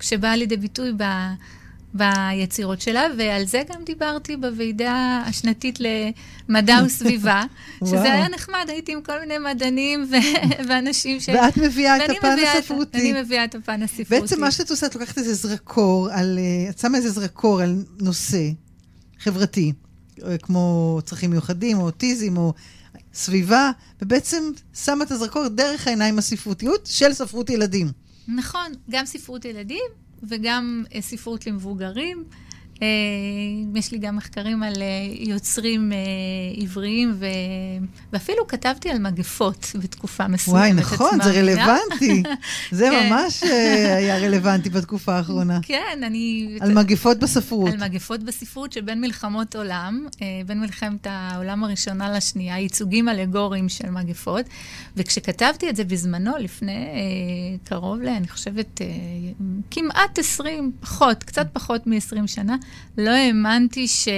[0.00, 1.02] שבאה לידי ביטוי ב...
[1.94, 7.42] ביצירות שלה, ועל זה גם דיברתי בוועידה השנתית למדע וסביבה,
[7.88, 11.28] שזה היה נחמד, הייתי עם כל מיני מדענים ו- ואנשים ש...
[11.28, 12.98] ואת מביאה את הפן הספרותי.
[12.98, 14.20] אני מביאה את הפן הספרותי.
[14.20, 17.84] בעצם מה שאת עושה, את לוקחת איזה זרקור על, אה, את שמה איזה זרקור על
[18.00, 18.50] נושא,
[19.18, 19.72] חברתי,
[20.24, 22.52] אה, כמו צרכים מיוחדים, או אוטיזם, או
[23.14, 23.70] סביבה,
[24.02, 24.42] ובעצם
[24.84, 27.92] שמה את הזרקור דרך העיניים הספרותיות של ספרות ילדים.
[28.28, 29.84] נכון, גם ספרות ילדים
[30.22, 32.24] וגם אה, ספרות למבוגרים.
[32.82, 32.88] אה,
[33.74, 34.86] יש לי גם מחקרים על אה,
[35.18, 35.92] יוצרים
[36.56, 37.26] עבריים, ו...
[38.12, 40.60] ואפילו כתבתי על מגפות בתקופה מסוימת.
[40.60, 42.22] וואי, נכון, זה רלוונטי.
[42.70, 43.08] זה כן.
[43.10, 43.42] ממש
[43.96, 45.60] היה רלוונטי בתקופה האחרונה.
[45.62, 46.56] כן, אני...
[46.60, 47.72] על מגפות בספרות.
[47.72, 50.06] על מגפות בספרות שבין מלחמות עולם,
[50.46, 54.46] בין מלחמת העולם הראשונה לשנייה, ייצוגים אלגוריים של מגפות,
[54.96, 56.86] וכשכתבתי את זה בזמנו, לפני
[57.64, 58.08] קרוב ל...
[58.08, 58.80] אני חושבת,
[59.70, 62.56] כמעט 20, פחות, קצת פחות מ-20 שנה,
[62.98, 64.08] לא האמנתי ש...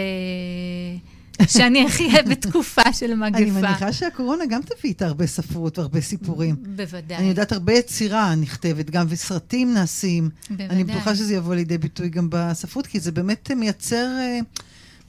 [1.47, 3.39] שאני אחיה בתקופה של מגפה.
[3.39, 6.57] אני מניחה שהקורונה גם תביא איתה הרבה ספרות והרבה סיפורים.
[6.77, 7.17] בוודאי.
[7.17, 10.31] אני יודעת, הרבה יצירה נכתבת גם, וסרטים נעשים.
[10.51, 10.67] בוודאי.
[10.69, 14.07] אני בטוחה שזה יבוא לידי ביטוי גם בספרות, כי זה באמת מייצר...
[14.19, 14.61] Uh,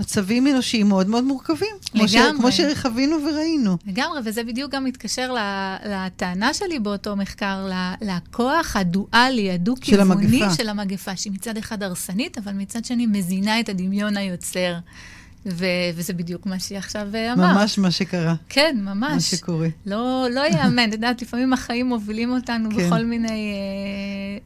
[0.02, 1.76] מצבים אנושיים מאוד מאוד מורכבים.
[1.94, 2.38] לגמרי.
[2.38, 3.78] כמו, שחווינו וראינו.
[3.88, 5.36] לגמרי, וזה בדיוק גם מתקשר
[5.86, 7.70] לטענה שלי באותו מחקר,
[8.02, 13.70] לכוח הדואלי, הדו-כיווני של, של המגפה, שהיא מצד אחד הרסנית, אבל מצד שני מזינה את
[13.70, 14.76] הדמיון היוצר.
[15.46, 17.38] ו- וזה בדיוק מה שהיא עכשיו אמרת.
[17.38, 18.36] ממש מה שקרה.
[18.50, 19.14] כן, ממש.
[19.14, 19.68] מה שקורה.
[19.86, 22.88] לא, לא יאמן, את יודעת, לפעמים החיים מובילים אותנו כן.
[22.88, 23.54] בכל מיני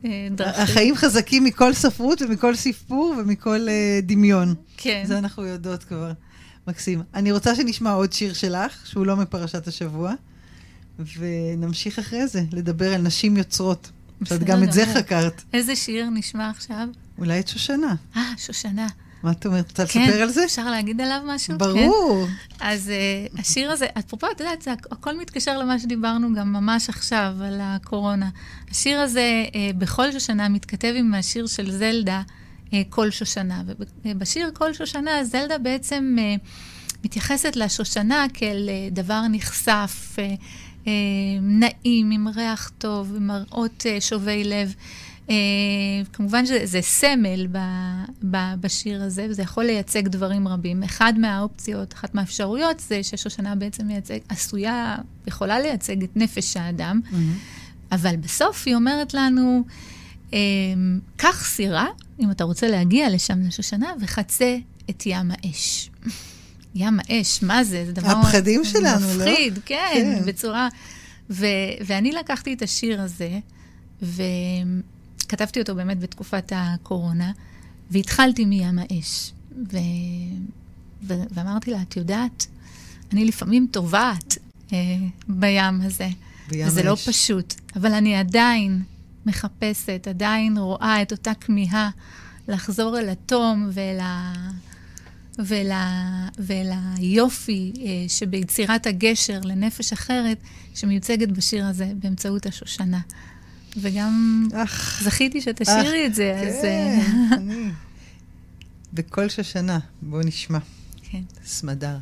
[0.03, 0.63] אה, אה, דרכים.
[0.63, 4.55] החיים חזקים מכל ספרות ומכל סיפור ומכל אה, דמיון.
[4.77, 5.03] כן.
[5.05, 6.11] זה אנחנו יודעות כבר.
[6.67, 7.03] מקסים.
[7.13, 10.13] אני רוצה שנשמע עוד שיר שלך, שהוא לא מפרשת השבוע,
[11.17, 13.91] ונמשיך אחרי זה לדבר על נשים יוצרות.
[14.23, 15.41] שאת גם את זה חקרת.
[15.53, 16.87] איזה שיר נשמע עכשיו?
[17.17, 17.95] אולי את שושנה.
[18.15, 18.87] אה, שושנה.
[19.25, 19.69] מה את אומרת?
[19.69, 20.39] רוצה כן, לספר על זה?
[20.39, 21.57] כן, אפשר להגיד עליו משהו?
[21.57, 22.27] ברור.
[22.49, 22.55] כן.
[22.59, 22.91] אז
[23.35, 28.29] uh, השיר הזה, אפרופו, את יודעת, הכל מתקשר למה שדיברנו גם ממש עכשיו, על הקורונה.
[28.71, 32.21] השיר הזה, uh, בכל שושנה, מתכתב עם השיר של זלדה,
[32.67, 33.63] uh, כל שושנה.
[34.05, 36.47] ובשיר כל שושנה, זלדה בעצם uh,
[37.05, 40.41] מתייחסת לשושנה כאל uh, דבר נכסף, uh,
[40.83, 40.87] uh,
[41.41, 44.73] נעים, עם ריח טוב, עם מראות uh, שובי לב.
[45.27, 45.31] Uh,
[46.13, 47.57] כמובן שזה סמל ב,
[48.31, 50.83] ב, בשיר הזה, וזה יכול לייצג דברים רבים.
[50.83, 54.95] אחד מהאופציות, אחת מהאפשרויות, זה ששושנה בעצם מייצג, עשויה,
[55.27, 57.15] יכולה לייצג את נפש האדם, mm-hmm.
[57.91, 59.63] אבל בסוף היא אומרת לנו,
[60.31, 60.33] uh,
[61.17, 61.87] קח סירה,
[62.19, 64.57] אם אתה רוצה להגיע לשם לשושנה, וחצה
[64.89, 65.89] את ים האש.
[66.75, 67.85] ים האש, מה זה?
[67.85, 69.31] זה דבר הפחדים שלנו, מפחיד, לא?
[69.31, 70.69] מפחיד, כן, כן, בצורה...
[71.29, 71.45] ו,
[71.85, 73.39] ואני לקחתי את השיר הזה,
[74.01, 74.23] ו...
[75.25, 77.31] כתבתי אותו באמת בתקופת הקורונה,
[77.91, 79.31] והתחלתי מים האש.
[79.71, 79.77] ו...
[81.03, 81.13] ו...
[81.31, 82.47] ואמרתי לה, את יודעת,
[83.13, 84.37] אני לפעמים טובעת
[84.73, 84.77] אה,
[85.27, 86.09] בים הזה.
[86.49, 87.07] בים וזה לא האש.
[87.07, 88.81] לא פשוט, אבל אני עדיין
[89.25, 91.89] מחפשת, עדיין רואה את אותה כמיהה
[92.47, 94.33] לחזור אל התום ואל, ה...
[95.39, 96.29] ואל, ה...
[96.37, 100.37] ואל היופי אה, שביצירת הגשר לנפש אחרת,
[100.75, 102.99] שמיוצגת בשיר הזה באמצעות השושנה.
[103.77, 106.61] וגם אך, זכיתי שתשאירי אך, את זה, כן, אז...
[106.61, 107.71] כן, אני.
[108.93, 110.59] בכל שושנה, בואו נשמע.
[111.11, 111.21] כן.
[111.45, 111.97] סמדר.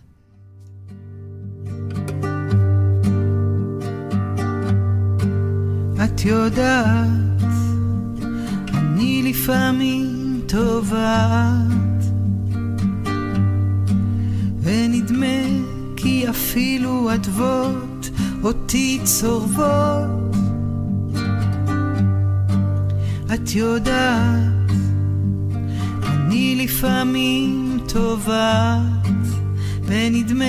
[6.04, 7.44] את יודעת,
[8.74, 12.04] אני לפעמים טובעת,
[14.62, 15.64] ונדמה
[15.98, 18.10] כי אפילו אדוות
[18.44, 20.33] אותי צורבות.
[23.34, 24.72] את יודעת,
[26.04, 29.08] אני לפעמים טובעת,
[29.84, 30.46] ונדמה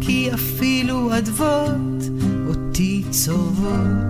[0.00, 2.02] כי אפילו אדוות
[2.48, 4.08] אותי צורבות.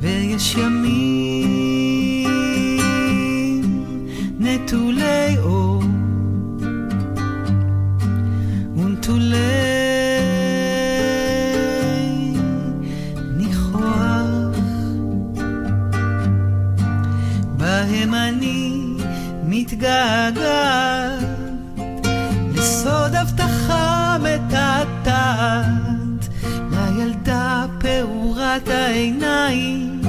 [0.00, 2.32] ויש ימים
[4.40, 5.82] נטולי אור
[8.76, 9.71] ונטולי
[19.82, 21.24] מתגעגעת
[22.54, 25.66] לסוד הבטחה מתעתעת.
[26.70, 30.00] לילדה פעורת העיניים.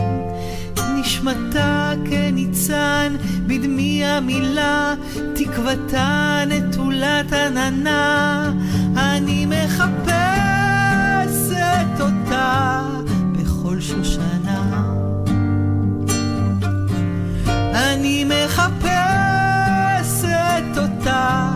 [0.99, 3.15] נשמתה כניצן
[3.47, 4.93] בדמי המילה.
[5.35, 8.51] תקוותה נטולת עננה.
[8.97, 10.13] אני מחפשת
[11.99, 12.81] אותה
[13.31, 14.83] בכל שושנה.
[17.73, 19.12] אני מחפשת
[21.23, 21.52] אותה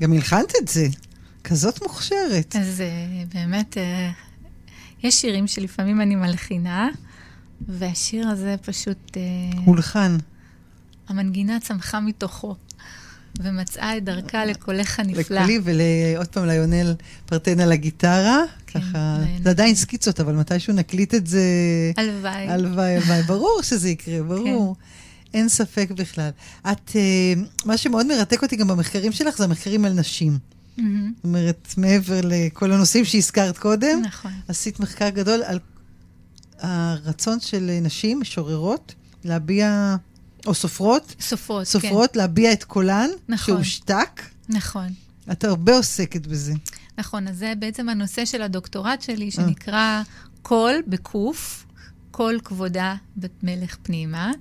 [0.00, 0.86] גם הלחנת את זה.
[1.44, 2.56] כזאת מוכשרת.
[2.56, 3.80] אז uh, באמת, uh,
[5.02, 6.88] יש שירים שלפעמים אני מלחינה,
[7.68, 9.16] והשיר הזה פשוט...
[9.16, 10.16] Uh, הולחן.
[11.08, 12.56] המנגינה צמחה מתוכו.
[13.40, 15.40] ומצאה את דרכה לקולך הנפלא.
[15.40, 16.94] לקולי ועוד פעם ליונל
[17.26, 18.42] פרטן על הגיטרה.
[18.66, 21.42] כן, ככה, זה עדיין סקיצות, אבל מתישהו נקליט את זה...
[21.96, 22.48] הלוואי.
[22.48, 23.22] הלוואי, הלוואי.
[23.22, 24.74] ברור שזה יקרה, ברור.
[24.74, 24.95] כן.
[25.36, 26.30] אין ספק בכלל.
[26.72, 26.90] את,
[27.64, 30.38] מה שמאוד מרתק אותי גם במחקרים שלך, זה המחקרים על נשים.
[30.38, 30.82] Mm-hmm.
[31.16, 34.30] זאת אומרת, מעבר לכל הנושאים שהזכרת קודם, נכון.
[34.48, 35.58] עשית מחקר גדול על
[36.58, 39.96] הרצון של נשים, משוררות, להביע,
[40.46, 42.18] או סופרות, סופרות, סופרות כן.
[42.18, 43.54] להביע את קולן, נכון.
[43.54, 44.22] שהושתק.
[44.48, 44.88] נכון.
[45.32, 46.52] את הרבה עוסקת בזה.
[46.98, 50.02] נכון, אז זה בעצם הנושא של הדוקטורט שלי, שנקרא
[50.42, 51.66] קול בקוף,
[52.10, 54.32] קול כבודה בת מלך פנימה.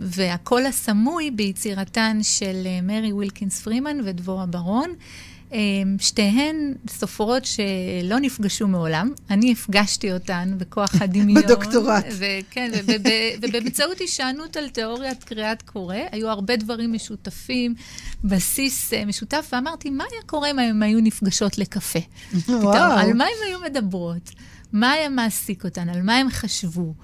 [0.00, 4.90] והקול הסמוי ביצירתן של מרי ווילקינס פרימן ודבורה ברון.
[5.98, 9.12] שתיהן סופרות שלא נפגשו מעולם.
[9.30, 11.42] אני הפגשתי אותן בכוח הדמיון.
[11.42, 12.04] בדוקטורט.
[12.18, 12.70] וכן,
[13.42, 17.74] ובאמצעות הישענות על תיאוריית קריאת קורא, היו הרבה דברים משותפים,
[18.24, 21.98] בסיס משותף, ואמרתי, מה היה קורה אם הן היו נפגשות לקפה?
[22.48, 22.92] וואו.
[22.92, 24.30] על מה הן היו מדברות?
[24.72, 25.88] מה היה מעסיק אותן?
[25.88, 26.94] על מה הן חשבו?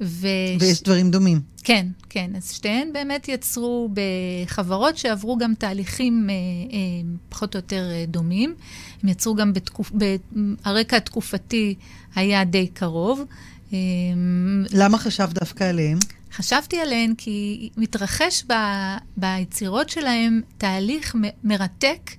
[0.00, 0.26] ו...
[0.60, 1.40] ויש דברים דומים.
[1.64, 2.30] כן, כן.
[2.36, 6.78] אז שתיהן באמת יצרו בחברות שעברו גם תהליכים אה, אה,
[7.28, 8.54] פחות או יותר אה, דומים.
[9.02, 9.92] הם יצרו גם בתקופ...
[9.98, 10.16] ב...
[10.64, 11.74] הרקע התקופתי
[12.14, 13.24] היה די קרוב.
[13.72, 13.78] אה,
[14.72, 15.98] למה חשבת דווקא עליהם?
[16.32, 18.52] חשבתי עליהן כי מתרחש ב...
[19.16, 21.22] ביצירות שלהם תהליך מ...
[21.44, 22.10] מרתק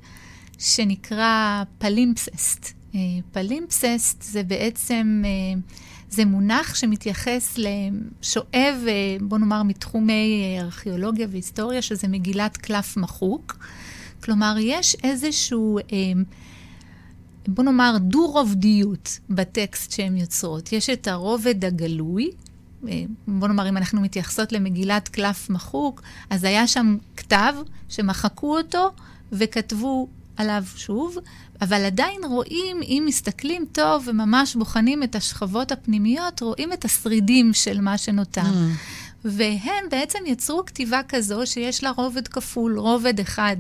[0.60, 2.74] שנקרא פלימפססט.
[2.96, 3.00] אה,
[3.32, 5.24] פלימפססט זה בעצם...
[5.26, 5.60] אה,
[6.10, 8.76] זה מונח שמתייחס לשואב,
[9.22, 13.58] בוא נאמר, מתחומי ארכיאולוגיה והיסטוריה, שזה מגילת קלף מחוק.
[14.24, 15.80] כלומר, יש איזשהו,
[17.48, 20.74] בוא נאמר, דו-רובדיות בטקסט שהן יוצרות.
[20.74, 22.32] יש את הרובד הגלוי,
[23.28, 27.54] בוא נאמר, אם אנחנו מתייחסות למגילת קלף מחוק, אז היה שם כתב
[27.90, 28.92] שמחקו אותו
[29.32, 30.08] וכתבו
[30.38, 31.18] עליו שוב,
[31.62, 37.82] אבל עדיין רואים, אם מסתכלים טוב וממש בוחנים את השכבות הפנימיות, רואים את השרידים של
[37.82, 38.42] מה שנותר.
[38.42, 39.26] Mm.
[39.26, 43.56] והם בעצם יצרו כתיבה כזו שיש לה רובד כפול, רובד אחד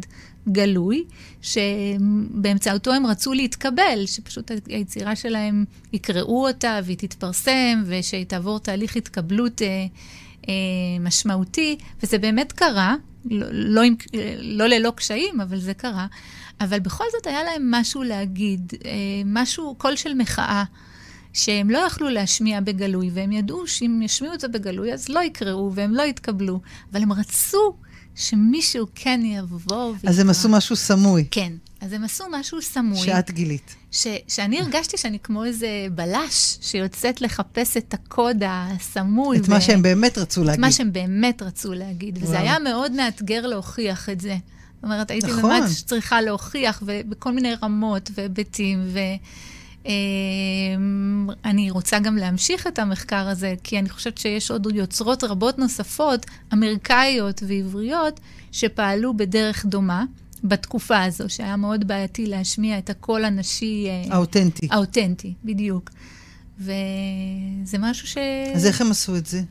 [0.52, 1.04] גלוי,
[1.42, 9.62] שבאמצעותו הם רצו להתקבל, שפשוט היצירה שלהם, יקראו אותה והיא תתפרסם, ושהיא תעבור תהליך התקבלות
[9.62, 9.68] אה,
[10.50, 10.54] אה,
[11.00, 12.96] משמעותי, וזה באמת קרה,
[13.32, 13.82] לא, לא,
[14.42, 16.08] לא ללא קשיים, אבל זה קרה.
[16.62, 18.92] אבל בכל זאת היה להם משהו להגיד, אה,
[19.26, 20.64] משהו, קול של מחאה,
[21.34, 25.72] שהם לא יכלו להשמיע בגלוי, והם ידעו שאם ישמיעו את זה בגלוי, אז לא יקראו
[25.74, 26.62] והם לא יתקבלו,
[26.92, 27.76] אבל הם רצו
[28.18, 30.09] שמישהו כן יבוא ויקרא.
[30.09, 31.26] אז הם עשו משהו סמוי.
[31.32, 32.97] כן, אז הם עשו משהו סמוי.
[32.97, 33.76] שאת גילית.
[33.91, 39.38] ש, שאני הרגשתי שאני כמו איזה בלש שיוצאת לחפש את הקוד הסמוי.
[39.38, 39.51] את ו...
[39.51, 40.59] מה שהם באמת רצו להגיד.
[40.59, 42.28] את מה שהם באמת רצו להגיד, וואו.
[42.28, 44.38] וזה היה מאוד מאתגר להוכיח את זה.
[44.76, 45.61] זאת אומרת, הייתי נכון.
[45.61, 48.80] ממש צריכה להוכיח בכל מיני רמות והיבטים,
[49.88, 56.26] ואני רוצה גם להמשיך את המחקר הזה, כי אני חושבת שיש עוד יוצרות רבות נוספות,
[56.54, 58.20] אמריקאיות ועבריות,
[58.52, 60.06] שפעלו בדרך דומה.
[60.44, 63.88] בתקופה הזו, שהיה מאוד בעייתי להשמיע את הקול הנשי...
[64.10, 64.68] האותנטי.
[64.72, 65.90] האותנטי, בדיוק.
[66.60, 68.18] וזה משהו ש...
[68.56, 69.42] אז איך הם עשו את זה?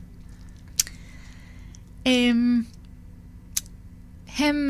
[2.05, 2.63] הם,
[4.37, 4.69] הם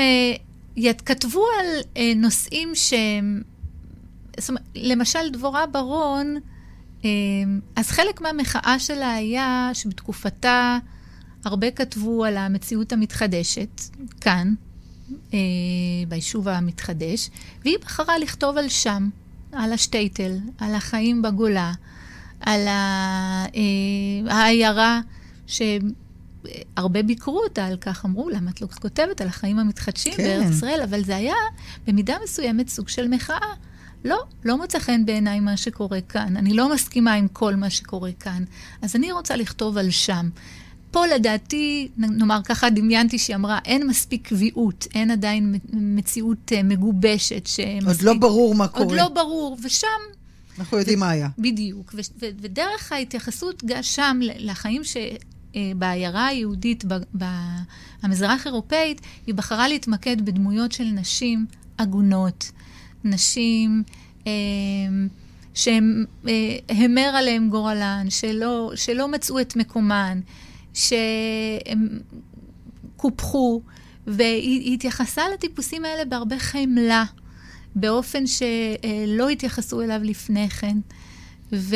[1.05, 1.65] כתבו על
[1.97, 3.41] אה, נושאים שהם...
[4.39, 6.35] זאת אומרת, למשל, דבורה ברון,
[7.05, 7.09] אה,
[7.75, 10.77] אז חלק מהמחאה שלה היה שבתקופתה
[11.45, 13.81] הרבה כתבו על המציאות המתחדשת,
[14.21, 14.53] כאן,
[15.33, 15.39] אה,
[16.07, 17.29] ביישוב המתחדש,
[17.61, 19.09] והיא בחרה לכתוב על שם,
[19.51, 21.73] על השטייטל, על החיים בגולה,
[22.39, 22.67] על
[24.27, 25.01] העיירה
[25.47, 25.61] ש...
[26.75, 30.23] הרבה ביקרו אותה על כך, אמרו, למה את לא כותבת על החיים המתחדשים כן.
[30.23, 30.81] בארץ ישראל?
[30.81, 31.35] אבל זה היה
[31.88, 33.53] במידה מסוימת סוג של מחאה.
[34.05, 36.37] לא, לא מוצא חן בעיניי מה שקורה כאן.
[36.37, 38.43] אני לא מסכימה עם כל מה שקורה כאן.
[38.81, 40.29] אז אני רוצה לכתוב על שם.
[40.91, 47.47] פה לדעתי, נאמר ככה, דמיינתי שהיא אמרה, אין מספיק קביעות, אין עדיין מציאות אה, מגובשת
[47.47, 47.87] שמספיק...
[47.87, 48.85] עוד לא ברור מה קורה.
[48.85, 49.87] עוד לא ברור, ושם...
[50.59, 51.29] אנחנו יודעים מה היה.
[51.37, 54.97] בדיוק, ו- ו- ודרך ההתייחסות גם שם לחיים ש...
[55.55, 56.83] אה, בעיירה היהודית,
[58.03, 61.45] במזרח אירופאית, היא בחרה להתמקד בדמויות של נשים
[61.77, 62.51] עגונות,
[63.08, 63.84] נשים
[64.28, 64.32] אה,
[65.53, 70.20] שהמר עליהן גורלן, שלא, שלא מצאו את מקומן,
[70.74, 71.99] שהם
[72.95, 73.62] קופחו.
[74.08, 77.03] והיא התייחסה לטיפוסים האלה בהרבה חמלה,
[77.76, 80.78] באופן שלא התייחסו אליו לפני כן.
[81.51, 81.76] ו...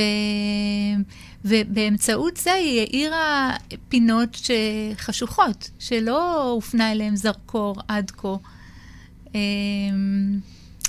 [1.45, 3.55] ובאמצעות זה היא האירה
[3.89, 4.37] פינות
[4.97, 8.35] חשוכות, שלא הופנה אליהן זרקור עד כה.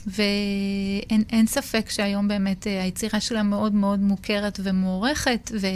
[0.07, 5.67] ואין ספק שהיום באמת אה, היצירה שלה מאוד מאוד מוכרת ומוערכת, ו...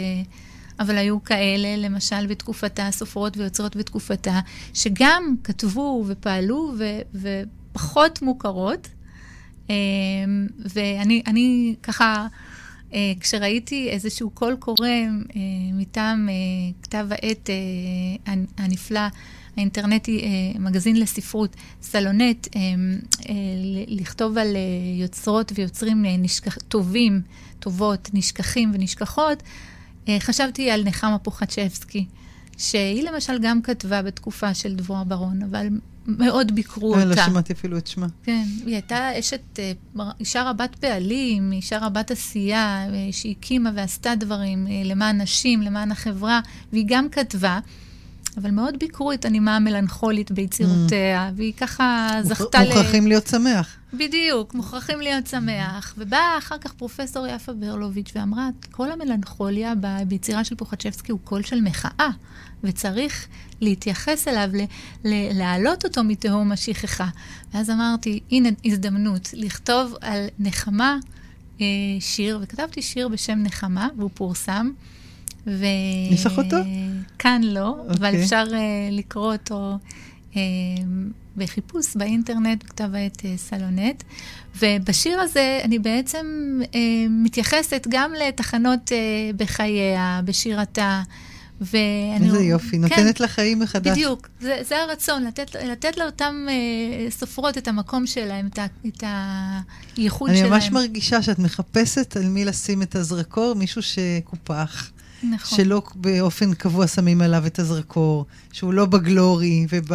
[0.79, 4.39] אבל היו כאלה, למשל בתקופתה, סופרות ויוצרות בתקופתה,
[4.73, 6.83] שגם כתבו ופעלו ו...
[7.13, 8.87] ופחות מוכרות.
[9.69, 9.75] אמ,
[10.75, 12.27] ואני ככה...
[12.93, 15.41] אה, כשראיתי איזשהו קול קורא אה,
[15.73, 16.29] מטעם
[16.81, 17.49] כתב העת
[18.57, 19.07] הנפלא,
[19.57, 22.61] האינטרנטי, אה, מגזין לספרות, סלונט, אה,
[23.29, 23.35] אה,
[23.87, 24.47] לכתוב על
[25.01, 27.21] יוצרות ויוצרים נשכח, טובים,
[27.59, 29.43] טובות, נשכחים ונשכחות,
[30.19, 32.05] חשבתי על נחמה פוחצ'בסקי,
[32.57, 35.67] שהיא למשל גם כתבה בתקופה של דבורה ברון, אבל
[36.05, 37.05] מאוד ביקרו אותה.
[37.05, 38.07] לא שמעתי אפילו את שמה.
[38.23, 39.59] כן, היא הייתה אשת,
[40.19, 46.41] אישה רבת פעלים, אישה רבת עשייה, שהקימה ועשתה דברים למען נשים, למען החברה,
[46.71, 47.59] והיא גם כתבה.
[48.37, 51.31] אבל מאוד ביקרו את הנימה המלנכולית ביצירותיה, mm.
[51.35, 52.67] והיא ככה זכתה ל...
[52.67, 53.77] מוכרחים להיות שמח.
[53.93, 55.93] בדיוק, מוכרחים להיות שמח.
[55.97, 59.73] ובאה אחר כך פרופסור יפה ברלוביץ' ואמרה, כל המלנכוליה
[60.07, 62.09] ביצירה של פוחצ'בסקי הוא קול של מחאה,
[62.63, 63.27] וצריך
[63.61, 64.49] להתייחס אליו,
[65.05, 67.07] להעלות אותו מתהום השכחה.
[67.53, 70.97] ואז אמרתי, הנה הזדמנות לכתוב על נחמה
[71.61, 71.65] אה,
[71.99, 74.71] שיר, וכתבתי שיר בשם נחמה, והוא פורסם.
[75.47, 75.65] ו...
[76.11, 76.57] יש לך אותו?
[77.19, 77.93] כאן לא, okay.
[77.93, 78.23] אבל אוקיי.
[78.23, 78.53] אפשר uh,
[78.91, 79.77] לקרוא אותו
[80.33, 80.37] uh,
[81.37, 84.03] בחיפוש באינטרנט, בכתב העת uh, סלונט.
[84.59, 86.25] ובשיר הזה אני בעצם
[86.63, 86.75] uh,
[87.09, 91.01] מתייחסת גם לתחנות uh, בחייה, בשירתה.
[91.61, 92.25] ואני...
[92.25, 93.91] איזה יופי, כן, נותנת לה חיים מחדש.
[93.91, 99.03] בדיוק, זה, זה הרצון, לתת, לתת לאותן uh, סופרות את המקום שלהן, את, את
[99.97, 100.43] הייחוד שלהן.
[100.43, 104.91] אני ממש מרגישה שאת מחפשת על מי לשים את הזרקור, מישהו שקופח.
[105.23, 105.57] נכון.
[105.57, 109.91] שלא באופן קבוע שמים עליו את הזרקור, שהוא לא בגלורי וב...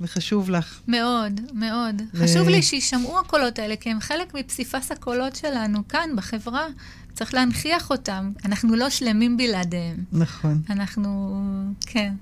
[0.00, 0.80] וחשוב לך.
[0.88, 2.02] מאוד, מאוד.
[2.14, 2.24] ו...
[2.24, 6.66] חשוב לי שישמעו הקולות האלה, כי הם חלק מפסיפס הקולות שלנו כאן, בחברה.
[7.14, 8.32] צריך להנכיח אותם.
[8.44, 9.96] אנחנו לא שלמים בלעדיהם.
[10.12, 10.62] נכון.
[10.70, 11.42] אנחנו,
[11.80, 12.14] כן.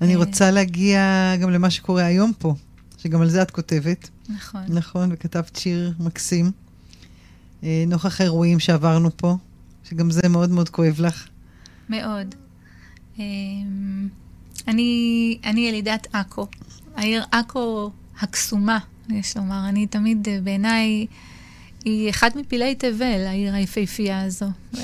[0.00, 2.54] אני רוצה להגיע גם למה שקורה היום פה,
[2.98, 4.08] שגם על זה את כותבת.
[4.28, 4.60] נכון.
[4.68, 6.50] נכון, וכתבת שיר מקסים.
[7.64, 9.36] אה, נוכח האירועים שעברנו פה,
[9.84, 11.28] שגם זה מאוד מאוד כואב לך.
[11.88, 12.34] מאוד.
[13.18, 14.08] אמ,
[14.68, 16.46] אני, אני ילידת עכו,
[16.96, 18.78] העיר עכו הקסומה,
[19.08, 19.68] יש לומר.
[19.68, 21.06] אני תמיד, אה, בעיניי,
[21.84, 24.46] היא אחד מפילי תבל, העיר היפהפייה הזו.
[24.78, 24.82] אה,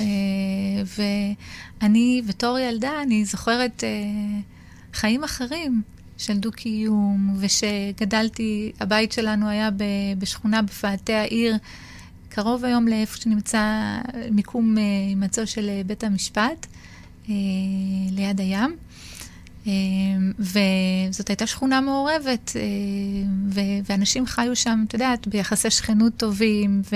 [1.81, 4.39] ואני, בתור ילדה, אני זוכרת אה,
[4.93, 5.81] חיים אחרים
[6.17, 9.69] של דו-קיום, ושגדלתי, הבית שלנו היה
[10.17, 11.55] בשכונה בפאתי העיר.
[12.37, 13.61] קרוב היום לאיפה שנמצא
[14.31, 16.67] מיקום הימצאו אה, של אה, בית המשפט,
[17.29, 17.33] אה,
[18.11, 18.75] ליד הים.
[20.39, 22.51] וזאת הייתה שכונה מעורבת,
[23.85, 26.95] ואנשים חיו שם, את יודעת, ביחסי שכנות טובים, ו...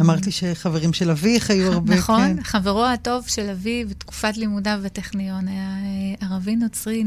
[0.00, 2.42] אמרתי שחברים של אביך היו הרבה, נכון, כן.
[2.42, 5.76] חברו הטוב של אבי בתקופת לימודיו בטכניון היה
[6.20, 7.04] ערבי נוצרי,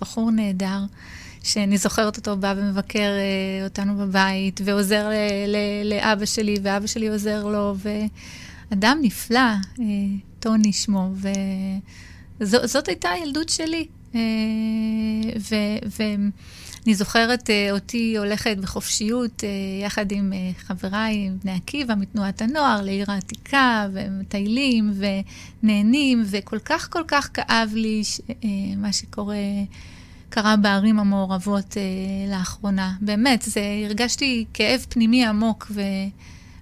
[0.00, 0.80] בחור נהדר.
[1.44, 5.12] שאני זוכרת אותו בא ומבקר אה, אותנו בבית, ועוזר ל-
[5.46, 7.74] ל- לאבא שלי, ואבא שלי עוזר לו,
[8.70, 9.84] ואדם נפלא, אה,
[10.40, 11.10] טוני שמו,
[12.40, 13.86] וזאת הייתה הילדות שלי.
[14.14, 14.20] אה,
[15.98, 19.48] ואני זוכרת אה, אותי הולכת בחופשיות אה,
[19.86, 24.92] יחד עם אה, חבריי, בני עקיבא, מתנועת הנוער, לעיר העתיקה, ומטיילים
[25.62, 29.36] ונהנים, וכל כך כל כך כאב לי ש- אה, מה שקורה.
[30.34, 31.82] קרה בערים המעורבות אה,
[32.38, 32.92] לאחרונה.
[33.00, 35.80] באמת, זה, הרגשתי כאב פנימי עמוק, ו,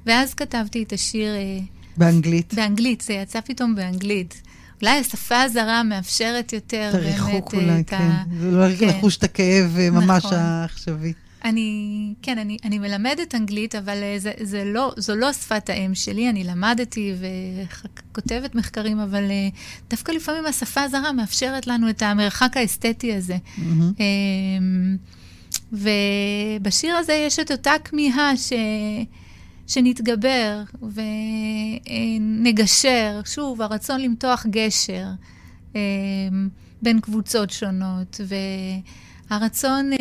[0.07, 1.35] ואז כתבתי את השיר...
[1.35, 1.59] אה,
[1.97, 2.55] באנגלית.
[2.55, 4.43] באנגלית, זה יצא פתאום באנגלית.
[4.83, 7.14] אולי השפה הזרה מאפשרת יותר באמת...
[7.14, 8.11] את הריחוק אולי, כן.
[8.41, 8.89] זה לא כן.
[8.89, 10.39] לחוש את הכאב אה, ממש נכון.
[10.39, 11.12] העכשווי.
[11.45, 15.95] אני, כן, אני, אני מלמדת אנגלית, אבל אה, זה, זה לא, זו לא שפת האם
[15.95, 16.30] שלי.
[16.30, 19.49] אני למדתי וכותבת מחקרים, אבל אה,
[19.90, 23.36] דווקא לפעמים השפה הזרה מאפשרת לנו את המרחק האסתטי הזה.
[23.36, 24.03] Mm-hmm.
[25.72, 28.53] ובשיר הזה יש את אותה כמיהה ש...
[29.66, 30.62] שנתגבר
[31.80, 35.07] ונגשר, שוב, הרצון למתוח גשר
[35.74, 35.80] אמ,
[36.82, 38.20] בין קבוצות שונות.
[38.24, 38.34] ו...
[39.33, 39.93] הרצון...
[39.93, 39.99] אה,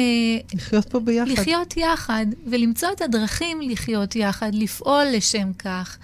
[0.54, 1.28] לחיות פה ביחד.
[1.32, 5.98] לחיות יחד, ולמצוא את הדרכים לחיות יחד, לפעול לשם כך.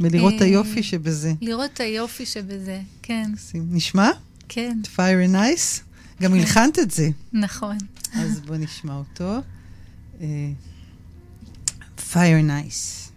[0.00, 1.32] ולראות את אה, היופי שבזה.
[1.40, 3.30] לראות את היופי שבזה, כן.
[3.54, 4.10] נשמע?
[4.48, 4.78] כן.
[4.96, 5.82] Fire and Ice?
[6.22, 7.08] גם הלחנת את זה.
[7.32, 7.76] נכון.
[8.14, 9.38] אז בוא נשמע אותו.
[10.20, 10.26] אה,
[12.12, 13.10] Fire Nice.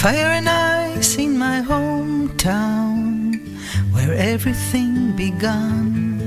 [0.00, 3.36] Fire and ice in my hometown,
[3.92, 6.18] where everything began.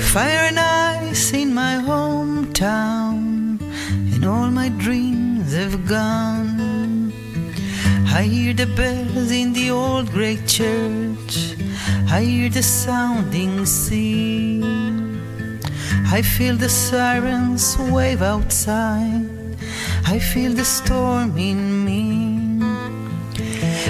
[0.00, 3.60] Fire and ice in my hometown,
[4.14, 7.12] and all my dreams have gone.
[8.08, 11.54] I hear the bells in the old great church,
[12.08, 14.62] I hear the sounding sea.
[16.06, 19.35] I feel the sirens wave outside.
[20.08, 22.60] I feel the storm in me.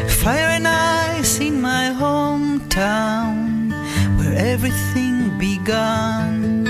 [0.09, 3.71] Fire and ice in my hometown,
[4.17, 6.65] where everything began.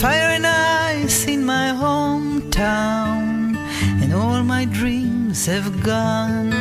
[0.00, 3.56] Fire and ice in my hometown,
[4.02, 6.54] and all my dreams have gone.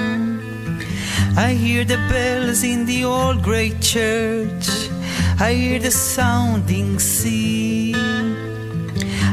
[1.38, 4.68] I hear the bells in the old great church.
[5.40, 8.09] I hear the sounding sea.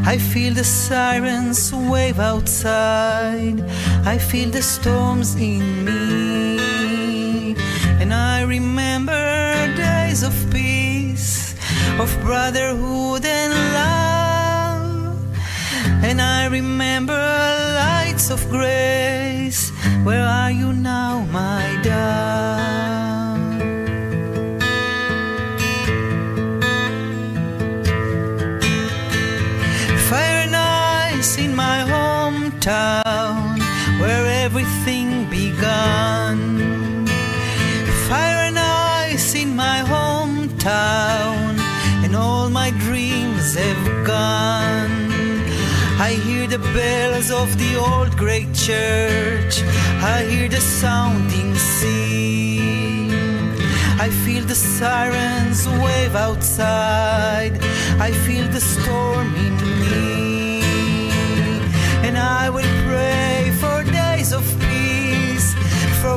[0.07, 3.61] I feel the sirens wave outside.
[4.05, 7.57] I feel the storms in me.
[8.01, 9.13] And I remember
[9.75, 11.57] days of peace,
[11.99, 15.19] of brotherhood and love.
[16.05, 17.19] And I remember
[17.75, 19.71] lights of grace.
[20.05, 22.95] Where are you now, my dove?
[32.67, 33.59] Hometown,
[34.01, 37.07] where everything began.
[38.09, 41.59] Fire and ice in my hometown,
[42.05, 45.12] and all my dreams have gone.
[45.99, 49.62] I hear the bells of the old great church.
[50.03, 53.11] I hear the sounding sea.
[53.99, 57.59] I feel the sirens wave outside.
[57.99, 60.36] I feel the storm in me.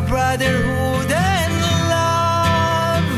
[0.09, 1.53] Brotherhood and
[1.95, 3.09] love.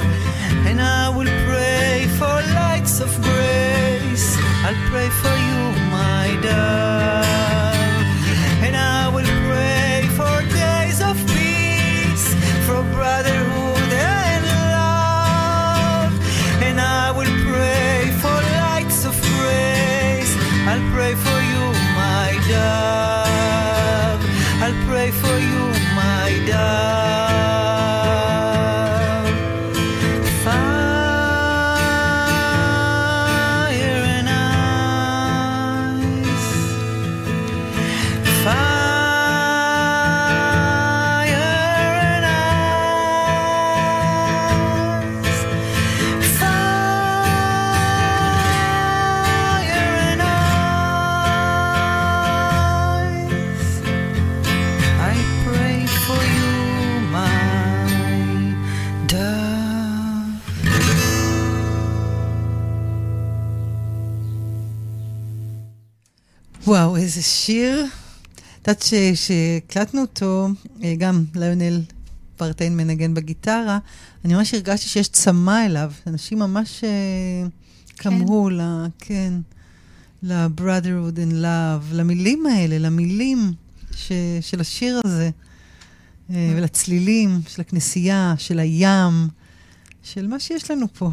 [0.68, 4.38] And I will pray for lights of grace.
[4.66, 7.71] I'll pray for you, my dove.
[67.22, 67.86] איזה שיר.
[68.62, 70.48] את יודעת שהקלטנו אותו,
[70.84, 71.82] אה, גם ליונל
[72.38, 73.80] פרטיין מנגן בגיטרה,
[74.26, 75.92] אני ממש הרגשתי שיש צמא אליו.
[76.08, 77.48] אנשים ממש אה,
[77.98, 78.62] כמהו ל...
[79.00, 79.34] כן,
[80.24, 83.54] ל-brotherhood and love, למילים האלה, למילים
[83.96, 84.12] ש,
[84.42, 85.30] של השיר הזה,
[86.30, 89.28] אה, ולצלילים של הכנסייה, של הים,
[90.04, 91.10] של מה שיש לנו פה.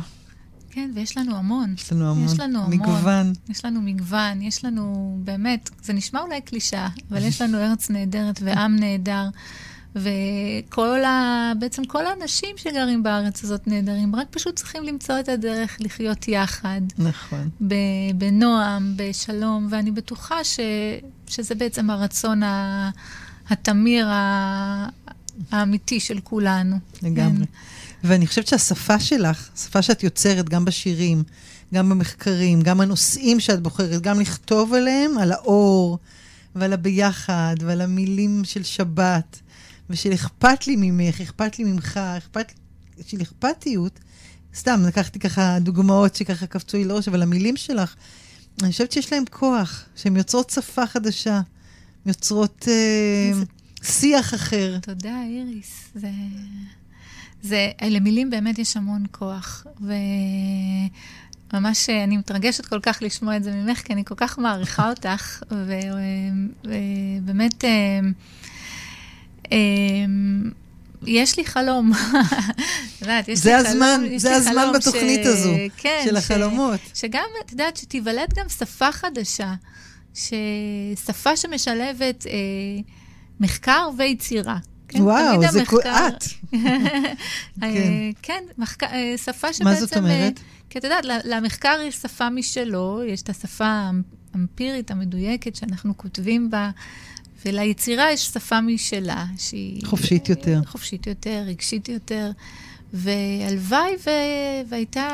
[0.79, 1.75] כן, ויש לנו המון.
[1.79, 2.25] יש לנו המון.
[2.27, 2.79] יש לנו המון.
[2.79, 3.33] מגוון.
[3.49, 8.41] יש לנו מגוון, יש לנו באמת, זה נשמע אולי קלישאה, אבל יש לנו ארץ נהדרת
[8.45, 9.29] ועם נהדר,
[9.97, 11.53] וכל ה...
[11.59, 16.81] בעצם כל האנשים שגרים בארץ הזאת נהדרים, רק פשוט צריכים למצוא את הדרך לחיות יחד.
[16.99, 17.49] נכון.
[18.19, 20.61] בנועם, בשלום, ואני בטוחה ש-
[21.27, 22.91] שזה בעצם הרצון ה-
[23.49, 24.89] התמיר ה-
[25.51, 26.77] האמיתי של כולנו.
[27.03, 27.47] לגמרי.
[27.47, 27.53] כן.
[28.05, 31.23] ואני חושבת שהשפה שלך, השפה שאת יוצרת, גם בשירים,
[31.75, 35.99] גם במחקרים, גם הנושאים שאת בוחרת, גם לכתוב עליהם, על האור,
[36.55, 39.41] ועל הביחד, ועל המילים של שבת,
[39.91, 42.53] ושל אכפת לי ממך, אכפת לי ממך, אכפת,
[43.07, 43.99] של אכפתיות.
[44.55, 47.95] סתם, לקחתי ככה דוגמאות שככה קפצו לי לראש, אבל המילים שלך,
[48.63, 51.41] אני חושבת שיש להם כוח, שהן יוצרות שפה חדשה,
[52.07, 53.45] יוצרות אה, איזה-
[53.83, 54.79] שיח אחר.
[54.83, 55.71] תודה, איריס.
[55.95, 56.09] זה...
[57.43, 59.67] זה, למילים באמת יש המון כוח,
[61.53, 65.43] וממש אני מתרגשת כל כך לשמוע את זה ממך, כי אני כל כך מעריכה אותך,
[65.51, 65.81] ו-
[66.65, 67.65] ובאמת,
[71.07, 71.93] יש לי חלום.
[73.01, 75.27] יודעת, יש זה לי הזמן, חלום, זה הזמן בתוכנית ש...
[75.27, 76.81] הזו, כן, של החלומות.
[76.95, 77.01] ש...
[77.01, 79.55] שגם, את יודעת, שתיוולד גם שפה חדשה,
[81.05, 82.33] שפה שמשלבת אה,
[83.41, 84.59] מחקר ויצירה.
[84.89, 86.09] כן, וואו, זה המחקר...
[86.09, 86.25] את.
[86.55, 88.85] אה, כן, כן מחק...
[88.85, 89.65] אה, שפה שבעצם...
[89.65, 90.41] מה זאת אומרת?
[90.71, 93.91] כי את יודעת, למחקר יש שפה משלו, יש את השפה
[94.35, 96.71] האמפירית המדויקת שאנחנו כותבים בה.
[97.47, 99.87] וליצירה יש שפה משלה, שהיא...
[99.87, 100.61] חופשית יותר.
[100.67, 102.31] חופשית יותר, רגשית יותר.
[102.93, 104.11] והלוואי ו...
[104.69, 105.09] והייתה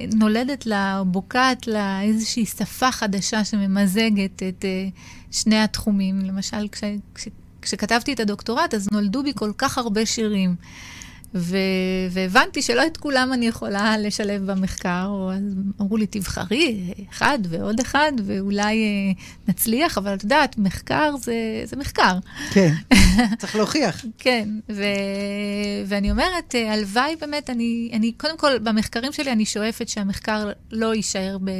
[0.00, 4.64] נולדת לה, או בוקעת לה איזושהי שפה חדשה שממזגת את
[5.30, 6.20] שני התחומים.
[6.20, 6.84] למשל, כש...
[7.64, 7.74] כש...
[7.74, 10.54] כשכתבתי את הדוקטורט, אז נולדו בי כל כך הרבה שירים.
[11.34, 11.56] ו-
[12.10, 15.42] והבנתי שלא את כולם אני יכולה לשלב במחקר, או אז
[15.80, 21.34] אמרו לי, תבחרי אחד ועוד אחד, ואולי אה, נצליח, אבל את יודעת, מחקר זה,
[21.64, 22.18] זה מחקר.
[22.52, 22.74] כן,
[23.38, 24.04] צריך להוכיח.
[24.18, 24.82] כן, ו-
[25.86, 30.94] ואני אומרת, אה, הלוואי באמת, אני, אני, קודם כל, במחקרים שלי אני שואפת שהמחקר לא
[30.94, 31.50] יישאר ב...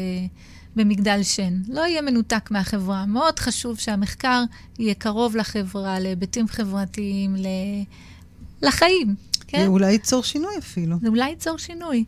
[0.76, 3.06] במגדל שן, לא יהיה מנותק מהחברה.
[3.06, 4.42] מאוד חשוב שהמחקר
[4.78, 7.46] יהיה קרוב לחברה, להיבטים חברתיים, ל...
[8.62, 9.14] לחיים.
[9.46, 9.62] כן.
[9.62, 10.96] זה אולי ייצור שינוי אפילו.
[11.02, 12.04] זה אולי ייצור שינוי.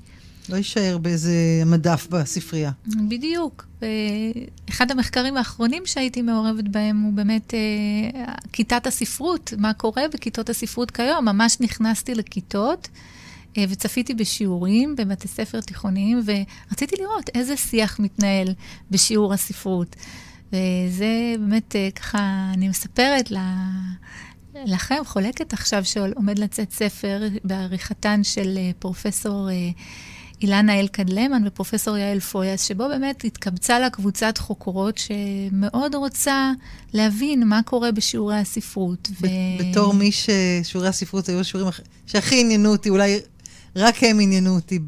[0.48, 1.32] לא יישאר באיזה
[1.66, 2.70] מדף בספרייה.
[3.08, 3.66] בדיוק.
[4.68, 10.90] אחד המחקרים האחרונים שהייתי מעורבת בהם הוא באמת אה, כיתת הספרות, מה קורה בכיתות הספרות
[10.90, 11.24] כיום.
[11.24, 12.88] ממש נכנסתי לכיתות
[13.68, 18.48] וצפיתי בשיעורים בבתי ספר תיכוניים, ורציתי לראות איזה שיח מתנהל
[18.90, 19.96] בשיעור הספרות.
[20.52, 23.32] וזה באמת, אה, ככה, אני מספרת.
[24.64, 29.70] לכם חולקת עכשיו שעומד לצאת ספר בעריכתן של אה, פרופסור אה,
[30.42, 36.52] אילנה אלקד למן ופרופסור יעל פויאס, שבו באמת התקבצה לה קבוצת חוקרות שמאוד רוצה
[36.92, 39.08] להבין מה קורה בשיעורי הספרות.
[39.20, 39.26] ו...
[39.58, 41.72] בתור מי ששיעורי הספרות היו השיעורים
[42.06, 43.18] שהכי עניינו אותי, אולי
[43.76, 44.78] רק הם עניינו אותי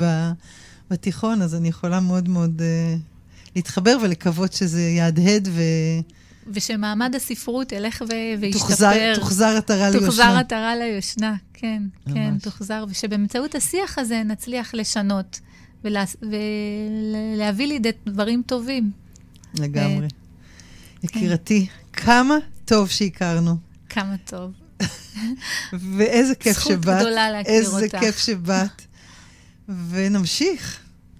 [0.90, 2.98] בתיכון, אז אני יכולה מאוד מאוד uh,
[3.56, 5.62] להתחבר ולקוות שזה יהדהד ו...
[6.52, 8.66] ושמעמד הספרות ילך ו- וישתפר.
[8.66, 10.06] תוחזר, תוחזר עטרה ליושנה.
[10.06, 12.14] תוחזר עטרה ליושנה, כן, ממש.
[12.14, 12.84] כן, תוחזר.
[12.88, 15.40] ושבאמצעות השיח הזה נצליח לשנות
[15.84, 18.90] ולה, ולהביא לידי דברים טובים.
[19.54, 20.06] לגמרי.
[20.06, 21.06] ו...
[21.06, 22.02] יקירתי, כן.
[22.02, 23.56] כמה טוב שהכרנו.
[23.88, 24.52] כמה טוב.
[25.96, 26.82] ואיזה כיף שבאת.
[26.82, 27.82] זכות גדולה להכיר איזה אותך.
[27.82, 28.82] איזה כיף שבאת.
[29.90, 30.78] ונמשיך,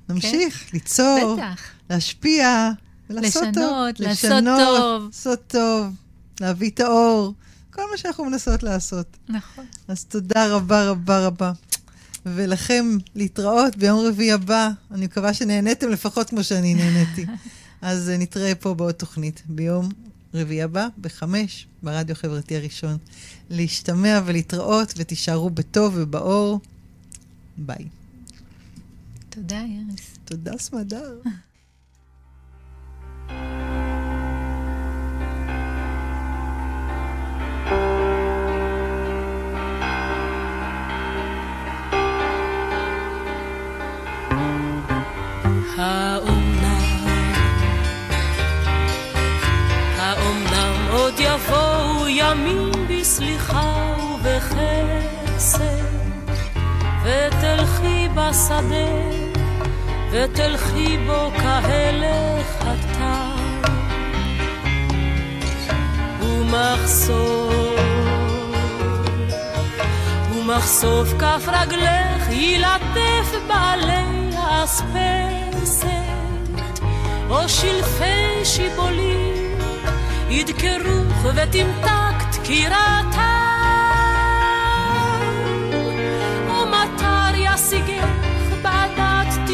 [0.08, 0.66] נמשיך, כן?
[0.72, 1.62] ליצור, בטח.
[1.90, 2.70] להשפיע.
[3.10, 4.06] ולעשות לשנות, טוב.
[4.06, 5.06] לעשות לשנות, טוב.
[5.06, 5.94] לעשות טוב,
[6.40, 7.34] להביא את האור,
[7.70, 9.16] כל מה שאנחנו מנסות לעשות.
[9.28, 9.64] נכון.
[9.88, 11.52] אז תודה רבה רבה רבה.
[12.26, 14.70] ולכם להתראות ביום רביעי הבא.
[14.90, 17.26] אני מקווה שנהניתם לפחות כמו שאני נהניתי.
[17.82, 19.88] אז uh, נתראה פה בעוד תוכנית ביום
[20.34, 22.96] רביעי הבא, בחמש, ברדיו החברתי הראשון.
[23.50, 26.60] להשתמע ולהתראות, ותישארו בטוב ובאור.
[27.56, 27.88] ביי.
[29.30, 30.18] תודה, איריס.
[30.24, 31.18] תודה, סמדר.
[55.48, 55.60] ובחסד,
[57.04, 58.88] ותלכי בשדה,
[60.10, 63.68] ותלכי בו כהלך הטל,
[66.20, 67.80] ומחשוף,
[70.32, 74.30] ומחשוף כף רגלך ילטף בעלי
[74.64, 75.88] אספסת,
[77.30, 79.58] או שלפי שיבולים
[80.30, 83.17] ידקרוך ותמתק דקירתם,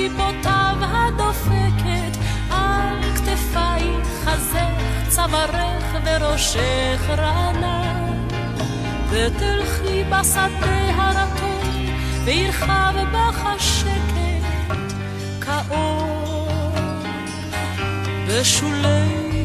[0.05, 2.19] טיפותיו הדופקת,
[2.51, 8.29] על כתפייך חזך צווארך וראשך רענן,
[9.11, 11.87] ותלכי בשדה הרטון,
[12.25, 14.93] וירחב בך השקט
[15.41, 16.75] כאור
[18.29, 19.45] בשולי